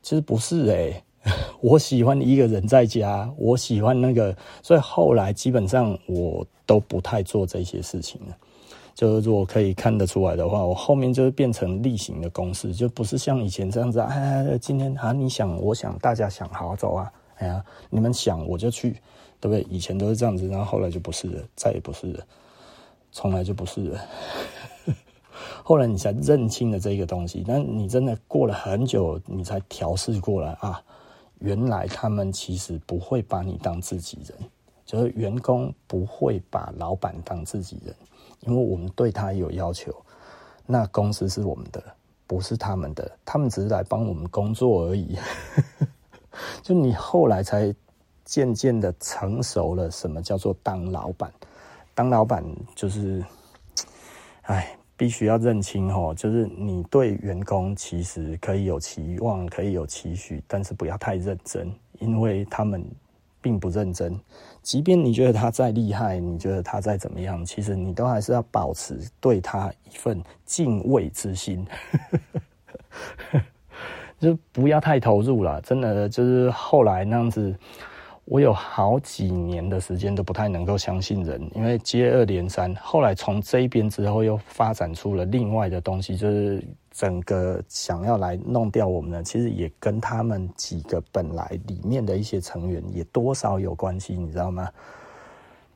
[0.02, 1.04] 其实不是诶、
[1.62, 8.36] 我喜欢一个人在家，我喜欢那个，所以后来基本上我都不太做这些事情了。
[8.94, 14.00] 就是如果可以看得出来的话，我后面就会变成例行的公事，就不是像以前这样子。
[14.00, 17.12] 哎，今天啊，你想，我想，大家想，好走啊！
[17.42, 18.92] 哎呀，你们想我就去，
[19.40, 19.62] 对不对？
[19.64, 22.24] 以前都是这样子，然后后来就不是了，再也不是了，
[23.12, 24.00] 从来就不是了。
[25.64, 30.82] 后来你才认清了这个东西，但你真的过了很久，你才调试过来啊！
[31.40, 34.38] 原来他们其实不会把你当自己人，
[34.86, 37.96] 就是员工不会把老板当自己人，
[38.42, 39.92] 因为我们对他有要求。
[40.68, 41.84] 那公司是我们的，
[42.28, 45.18] 不是他们的，他们只是来帮我们工作而已。
[46.62, 47.74] 就你后来才
[48.26, 51.32] 渐渐的成熟了，什么叫做当老板？
[51.94, 52.44] 当老板
[52.76, 53.24] 就是，
[54.44, 54.78] 哎。
[54.98, 62.86] 必须要认清哦，就是你对员工其实可以有期望，可以有期许，但是不要太认真，因为他们
[63.42, 64.16] 并不认真。
[64.62, 71.66] 即便你觉得他再厉害，你觉得他再怎么样，其实你都还是要保持对他一份敬畏之心，
[74.22, 75.60] 就不要太投入了。
[75.62, 77.54] 真的，就是后来那样子，
[78.24, 82.74] 我有好几年的时间都不太能够相信人，因为接二连三。
[82.76, 86.64] 后来从这一边之后，又发展出了另外的东西，就是。
[86.94, 94.70] 整个想要来弄掉我们呢，其实也跟他们几个本来里面的一些成员也多少有关系，你知道吗？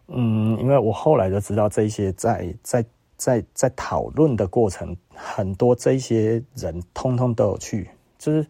[0.10, 2.86] 嗯，因为我后来就知道这些在在
[3.16, 7.90] 在在讨论的过程，很多这些人通通都有去，
[8.26, 8.48] 就是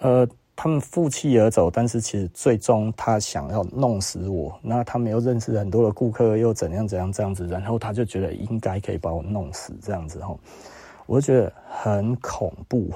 [0.00, 10.40] 呃，他们负气而走，但是其实最终他想要弄死我，那他们又认识很多的顾客，又怎样怎样这样子，然后他就觉得应该可以把我弄死这样子吼。
[11.06, 12.90] 我就觉得很恐怖，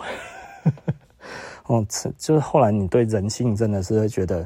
[1.67, 4.45] 哦，就是后来你对人性真的是会觉得，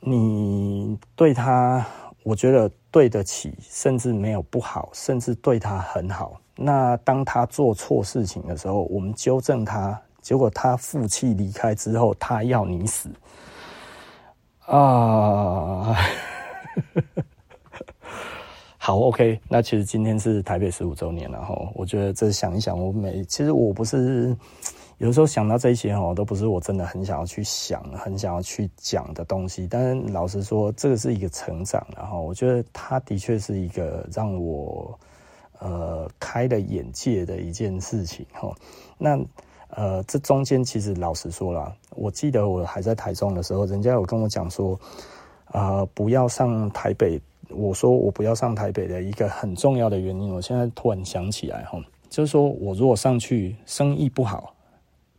[0.00, 1.86] 你对他，
[2.22, 6.40] 我觉得对得起，甚至没有不好，甚至对他很好。
[6.56, 13.10] 那当他做错事情的时候，我们纠正他，结果他负气离开之后，他要你死
[14.64, 15.94] 啊！
[18.78, 21.54] 好，OK，那其实今天是台北十五周年了哈。
[21.74, 24.34] 我觉得这想一想，我每其实我不是
[24.96, 29.66] 有时候想到这些哈，都不是我真的很想要去想、很想要去讲的东西。
[29.66, 34.98] 但是老实说，这个是一个成长，然后我觉得它的确是一个让我
[35.58, 38.50] 呃开了眼界的一件事情哈。
[38.96, 39.18] 那
[39.76, 44.78] 呃，这中间其实老实说啦，我记得我还在台中的时候，人家有跟我讲说，
[45.46, 47.20] 啊、不要上台北。
[47.50, 54.54] 我说我不要上台北的一个很重要的原因，我现在突然想起来哈，就是说我如果上去生意不好，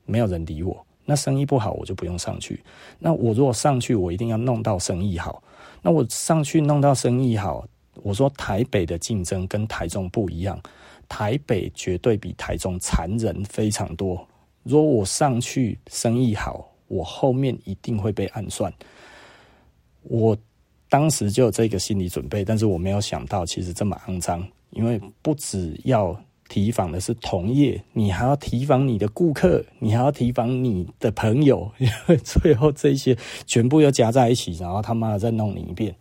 [0.05, 0.75] 没有人理我，
[1.05, 2.61] 那生意不好我就不用上去。
[2.97, 5.41] 那我如果上去，我一定要弄到生意好。
[5.83, 7.63] 那我上去弄到生意好，
[8.01, 10.59] 我说台北的竞争跟台中不一样，
[11.07, 14.27] 台北绝对比台中残忍非常多。
[14.65, 18.73] 如果我上去生意好，我后面一定会被暗算。
[20.03, 20.37] 我。
[20.87, 26.15] 当时就有这个心理准备，但是我没有想到其实这么肮脏，因为不只要
[26.47, 35.93] 提防的是同业，你还要提防你的顾客，你还要提防你的朋友，因 为最后这些全部又加在一起，然后他妈再弄你一遍。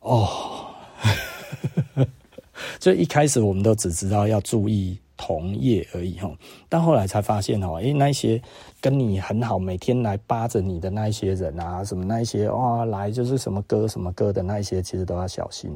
[0.00, 0.66] 哦，
[2.78, 4.98] 就一开始我们都只知道要注意。
[5.22, 6.32] 同业而已哈，
[6.66, 8.40] 但后来才发现哦，诶，那些
[8.80, 15.70] 跟你很好，每天来扒着你的那一些人啊，什么那一些哇，来就是什么哥什么哥的那一些，其实都要小心，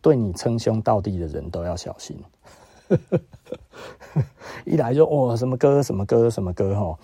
[0.00, 2.16] 对你称兄道弟的人都要小心。
[4.64, 6.98] 一来就哦，什么哥什么哥什么哥哈，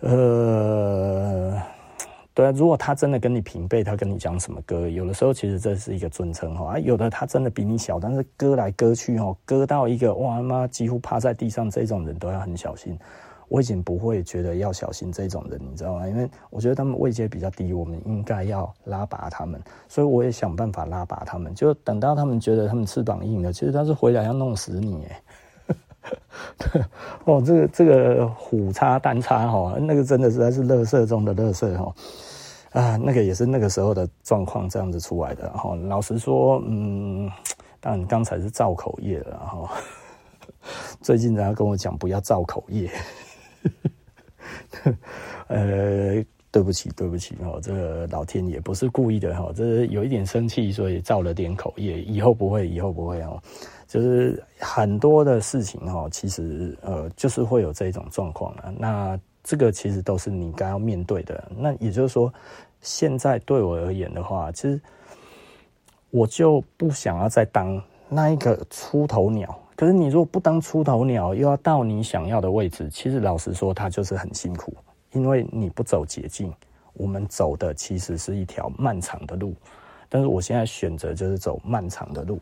[0.00, 1.62] 呃。
[2.34, 6.72] 对啊，如果他真的跟你平辈，他跟你讲什么歌，有的时候其实这是一个尊称哈。
[6.72, 12.98] 啊，有的他真的比你小，但是割来割去哦，割到一个哇妈几乎趴在地上，这种人都要很小心。
[13.48, 16.08] 我已经不会觉得要小心这种人，你知道吗？
[16.08, 21.54] 因为我觉得他们位阶比较低，我们应该要拉拔他们，所以我也想办法拉拔他们。
[21.54, 25.16] 就等到他们觉得他们翅膀硬了，其实他是回来要弄死你诶
[27.24, 31.94] 哦，这个这个虎叉单叉哈，那个真的实在是乐色中的乐色哈
[32.72, 35.74] 啊，那个也是那个时候的状况这样子出来的哈。
[35.76, 37.30] 老实说，嗯，
[37.80, 39.70] 当然刚才是造口业了哈。
[41.00, 42.90] 最近人家跟我讲不要造口业，
[45.48, 53.42] 呃，对不起对不起哈，这个老天爷不是故意的哈，这是有一点生气，所以造了点口业，以后不会以后不会哦。
[53.92, 58.72] 就是很多的事情哈，其实呃，就是会有这种状况啊。
[58.78, 61.52] 那这个其实都是你该要面对的。
[61.58, 62.32] 那也就是说，
[62.80, 64.80] 现在对我而言的话，其实
[66.08, 67.78] 我就不想要再当
[68.08, 69.54] 那一个出头鸟。
[69.76, 74.74] 可是你如果不当出头鸟，又要到你想要的位置，其实老实说，它就是很辛苦，
[75.12, 76.50] 因为你不走捷径，
[76.94, 79.54] 我们走的其实是一条漫长的路。
[80.08, 82.40] 但是我现在选择就是走漫长的路。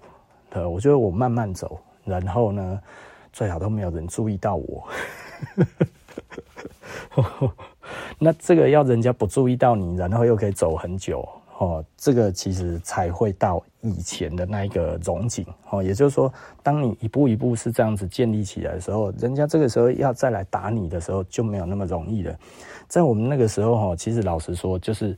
[0.50, 2.80] 呃，我觉得我慢慢走，然后呢，
[3.32, 4.88] 最好都没有人注意到我。
[8.18, 11.26] 那这个要人家不注意到你，然后又可以走很久
[11.58, 15.82] 哦，这个其实才会到以前的那一个荣景哦。
[15.82, 16.32] 也就是说，
[16.62, 22.36] 当你一步一步是这样子建立起来的时候，人家这个时候要再来打你的时候就没有那么容易了。
[22.88, 25.16] 在我们那个时候哈，其实老实说就是。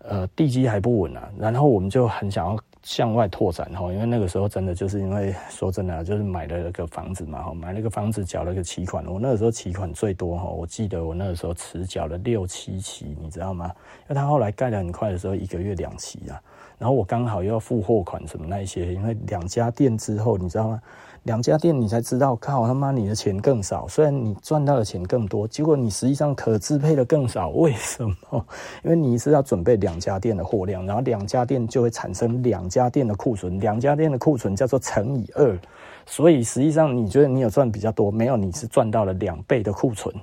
[0.00, 13.66] 呃，地基还不稳啊，然后我们就很想要向外拓展哈，因为那个时候真的就是因为说真的，就是买了个房子嘛哈，买了个房子缴了个期款，我那个时候期款最多哈，我记得我那个时候迟缴了六七期，你知道吗？
[14.02, 16.40] 因为他后来盖的很快的时候，一个月两期啊，
[16.78, 20.82] 然后我刚好又要付货款什么那些，因为两家店之后，你知道吗？
[21.28, 27.50] 两家店你才知道，靠他妈你的钱更少，虽然你赚到的钱更多，结果你实际上可支配的更少。
[27.50, 28.46] 为什么？
[28.82, 35.58] 因为你是要准备两家店的货量，然后两家店就会产生两家店的库存，两家店的库存叫做乘以二，
[36.06, 38.10] 所以实际上你觉得你有赚比较多？
[38.10, 40.14] 没有，你是赚到了两倍的库存。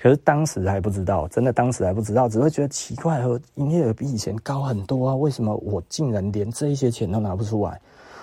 [0.00, 7.80] 可是当时还不知道，真的当时还不知道，只会觉得奇怪，和营业额比以前高很多啊，为什么我竟然连这一些钱都拿不出来？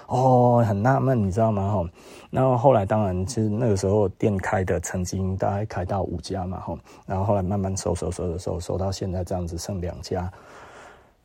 [0.09, 1.71] 哦，很纳闷，你知道吗？
[1.71, 1.87] 哈，
[2.31, 10.31] 然后后来当然，其实那个时候店开的曾经大概开到五家嘛，哈，然后后来慢慢收收收的收，收到现在这样子剩两家，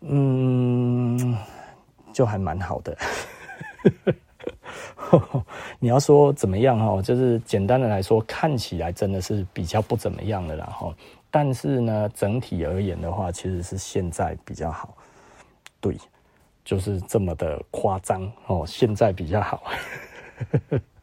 [0.03, 1.35] 嗯，
[2.13, 2.95] 就还蛮好的。
[5.81, 10.95] 你要说怎么样哈，就是简单的来说，看起来真的是比较不怎么样的啦，哈，
[11.31, 14.95] 但是呢，整体而言的话，其实是现在比较好，
[15.81, 15.97] 对。
[16.65, 19.63] 就是这么的夸张哦，现在比较好，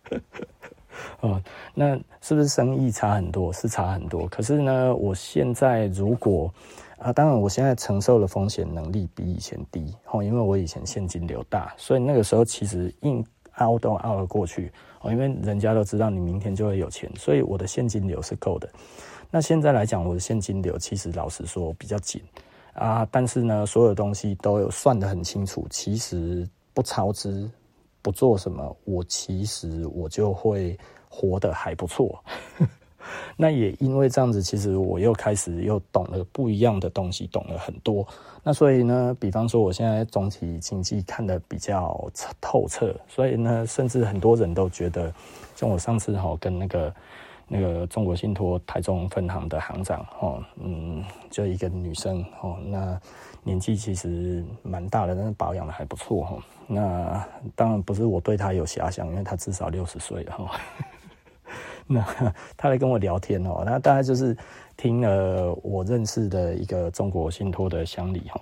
[1.21, 1.41] 哦，
[1.75, 3.53] 那是不是生意差很多？
[3.53, 4.27] 是差很多。
[4.27, 6.51] 可是呢，我现在如果
[6.97, 13.23] 啊，当然我现在承受的风险能力比以前低哦，因为我以前现金流大，所以那个时候其实硬
[13.57, 18.67] 凹都凹了过去哦，因为人家都知道你明天就会有钱，所以我的现金流是够的。
[19.29, 22.21] 那现在来讲，我的现金流其实老实说比较紧。
[22.73, 25.67] 啊，但是呢，所有东西都有算得很清楚。
[25.69, 27.49] 其实不超支，
[28.01, 30.77] 不做什么，我其实我就会
[31.09, 32.23] 活得还不错。
[33.35, 38.07] 那也因为这样子，其实我又开始又懂了不一样的东西，懂了很多。
[38.43, 42.09] 那所以呢，比方说我现在总体经济看得比较
[42.39, 45.13] 透彻，所以呢，甚至很多人都觉得，
[45.55, 46.93] 像我上次哈跟那个。
[47.53, 52.97] 那个中国信托台中分行的行长，哦，嗯，就一个女生，哦，那
[53.43, 56.37] 年纪其实蛮大的，但是保养的还不错，哈。
[56.65, 60.51] 那当然不是我对她有遐想，因为她至少六十岁了，哈。
[61.85, 62.01] 那
[62.55, 64.33] 她来跟我聊天，哦，那大概就是
[64.81, 68.41] 听了我认识的一个中国信托的乡里，哈。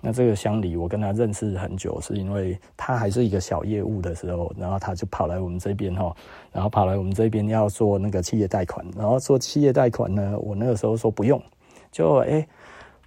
[0.00, 6.14] 那这个乡里，我跟他认识很久，是因为他还是一个小业务的时候，然后他就跑来我们这边哈，
[6.52, 11.42] 然后跑来我们这边要做那个企业贷款，然后做企业贷款呢，我那个时候说不用，
[11.90, 12.46] 就哎，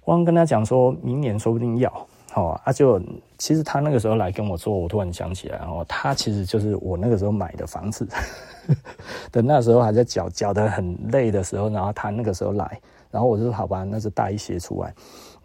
[0.04, 3.00] 我跟他讲说明年说不定要，哦啊就
[3.38, 8.06] 其实他那个时候来跟我做，我突然想起来哦，他其实就是我那个时候买的房子，
[9.30, 12.80] 等那时候还在缴缴得很累的时候，然后他那个时候来，
[13.10, 14.92] 然后我就说好吧，那就贷一些出来。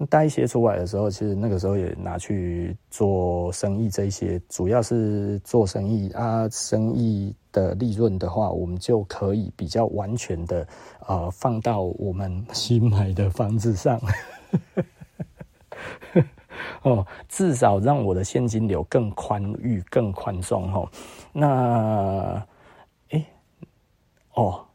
[0.09, 10.65] 带一些出来的时候，其实那个时候也拿去做生意，这些主要是做生意啊，生意的利润的话，我们就可以比较完全的
[11.05, 13.99] 呃放到我们新买的房子上，
[16.83, 20.91] 哦，至少让我的现金流更宽裕、更宽松哈。
[21.31, 22.45] 那，
[23.11, 23.25] 哎、
[24.33, 24.65] 哦，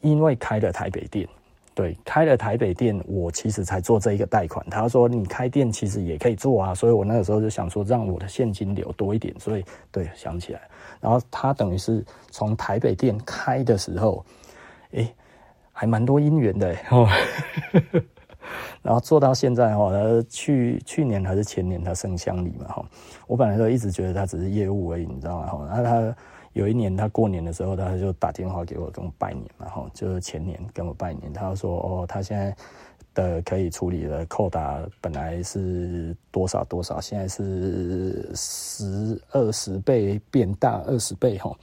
[0.00, 1.28] 因为开了台北店。
[1.74, 4.68] 对，开了台北店，我其实才做这一个贷款。
[4.68, 9.32] 他说你开店其实也可以做啊，所以我那个时候就想说，让我的现金流多一点。
[9.38, 10.60] 所以对，想起来，
[11.00, 14.26] 然后他等于是从台北店开的时候，
[14.90, 15.14] 诶，
[15.70, 17.08] 还蛮多姻缘的哦。
[18.82, 19.90] 然后做到现在哈，
[20.28, 22.84] 去去年还是前年他升乡里嘛哈，
[23.26, 25.46] 我本来都一直觉得他只是业务而已，你知道吗？
[25.46, 26.16] 哈，那他。
[26.54, 32.56] 有一年他过年的时候，他就打电话给我，跟我拜年嘛，哈，就是前年跟我拜年，他说哦，他现在
[33.14, 41.54] 的可以处理的扣打本来是多少多少，现在是十二十倍变大二十倍，哈。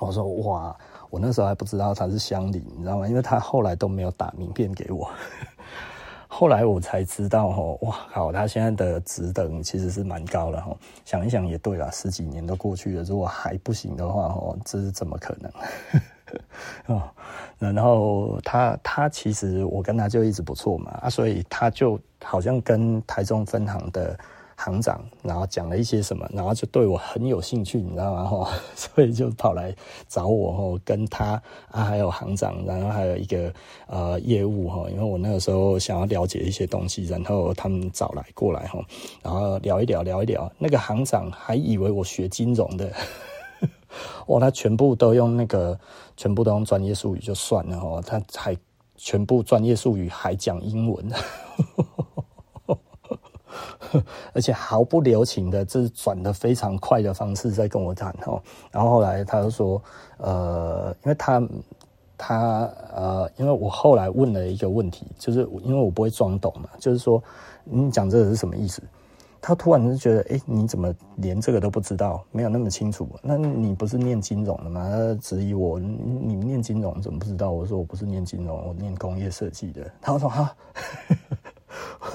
[0.00, 0.76] 我说哇，
[1.10, 3.06] 我那时候还不知道他是乡里，你知道吗？
[3.06, 5.08] 因为他后来都没有打名片给我。
[6.30, 10.78] 后来我才知道，吼，哇靠，他现在的值等其实是蛮高了，吼。
[11.04, 15.50] 想一想也对啦，十几年都过去了，如果还不行的话，吼，这是怎么可能？
[16.94, 17.10] 哦，
[17.58, 24.18] 然后他他其实我跟他就一直不错嘛，啊，所以他就好像跟台中分行的。
[24.60, 28.24] 行长，然后讲了一些什么，然后就对我很有兴趣，你知道吗？
[28.24, 29.72] 哈， 所以就跑来
[30.08, 31.40] 找我，哈，跟他
[31.70, 33.54] 啊，还有行长，然后还有一个
[33.86, 38.84] 呃业务，哈，因为我那个时候想要了解一些东西，然后他们找来过来，哈，
[39.22, 40.50] 然后聊一聊，聊一聊。
[40.58, 42.92] 那个行长还以为我学金融的，
[44.26, 45.78] 哇， 他全部都用那个，
[46.16, 48.56] 全部都用专业术语就算了，哈，他还
[48.96, 51.08] 全部专业术语还讲英文。
[54.34, 58.42] 而且毫不留情的，这是转的非常快的方式在跟我谈哦。
[58.70, 59.82] 然后后来他就说，
[60.18, 61.42] 呃，因为他
[62.16, 67.22] 他呃，因为我后来问了一个问题，就是因为我不会装懂嘛，就是说
[67.64, 68.82] 你讲这个是什么意思？
[69.40, 72.24] 他突然就觉得，哎、你怎么连这个都不知道？
[72.32, 73.08] 没有那么清楚？
[73.22, 74.90] 那你不是念金融的吗？
[74.90, 77.52] 他质疑我，你念金融怎么不知道？
[77.52, 79.88] 我说我不是念金融，我念工业设计的。
[80.00, 80.52] 他说哈，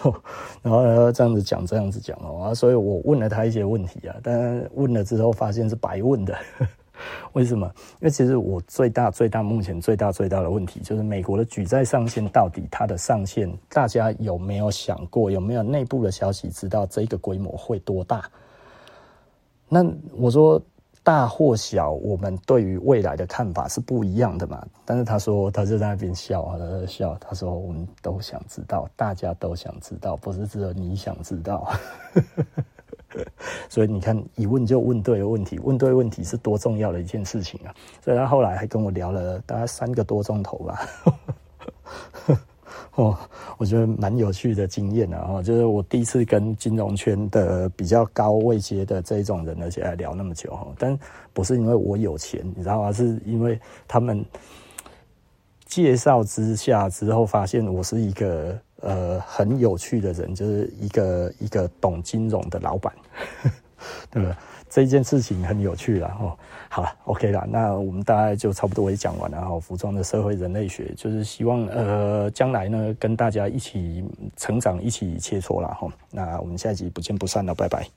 [0.62, 6.36] 然后这样子讲，这样子讲哦，所以我问了他一些问题啊，但问了之后发现是白问的。
[7.34, 7.66] 为什么？
[8.00, 15.30] 因为其实我最大、最大、目前最大、最大的问题就是美国的举债上限到底它的上限，大家有没有想过？
[15.30, 18.24] 有没有内部的消息知道这个规模会多大？
[19.68, 19.84] 那
[20.16, 20.62] 我说
[21.04, 24.66] 大或小，我们对于未来的看法是不一样的嘛。
[24.86, 27.16] 但是他说，他就在那边笑，他在笑。
[27.20, 31.70] 他说，我们都想知道，大家都想知道，不是只有你想知道。
[33.70, 37.76] 所以你看，一问就问对了问题，问对问题是多重要的一件事情啊！
[38.02, 40.80] 所以他后来还跟我聊了大概三个多钟头吧，
[42.96, 43.18] 哦，
[43.58, 45.42] 我觉得蛮有趣的经验啊！
[45.42, 50.98] 就是我第一次跟金融圈的比较高位阶的这种人，而且还聊那么久，但
[51.34, 52.92] 不是因为我有钱，你知道吗？
[52.92, 54.24] 是因为他们
[55.66, 58.58] 介绍之下之后，发现我是一个。
[58.86, 62.94] 呃，很有趣的人，就是一个一个懂金融的老板，
[64.12, 64.38] 对吧？
[64.74, 66.36] 这件事情很有趣了哦。
[66.68, 69.60] 好了，OK 了，那我们大概就差不多也讲完了哈。
[69.60, 74.04] 服装的社会人类学，就是希望呃将来呢跟大家一起
[74.36, 75.88] 成长，一起切磋了哈。
[76.10, 77.94] 那我们下一集不见不散了，拜拜。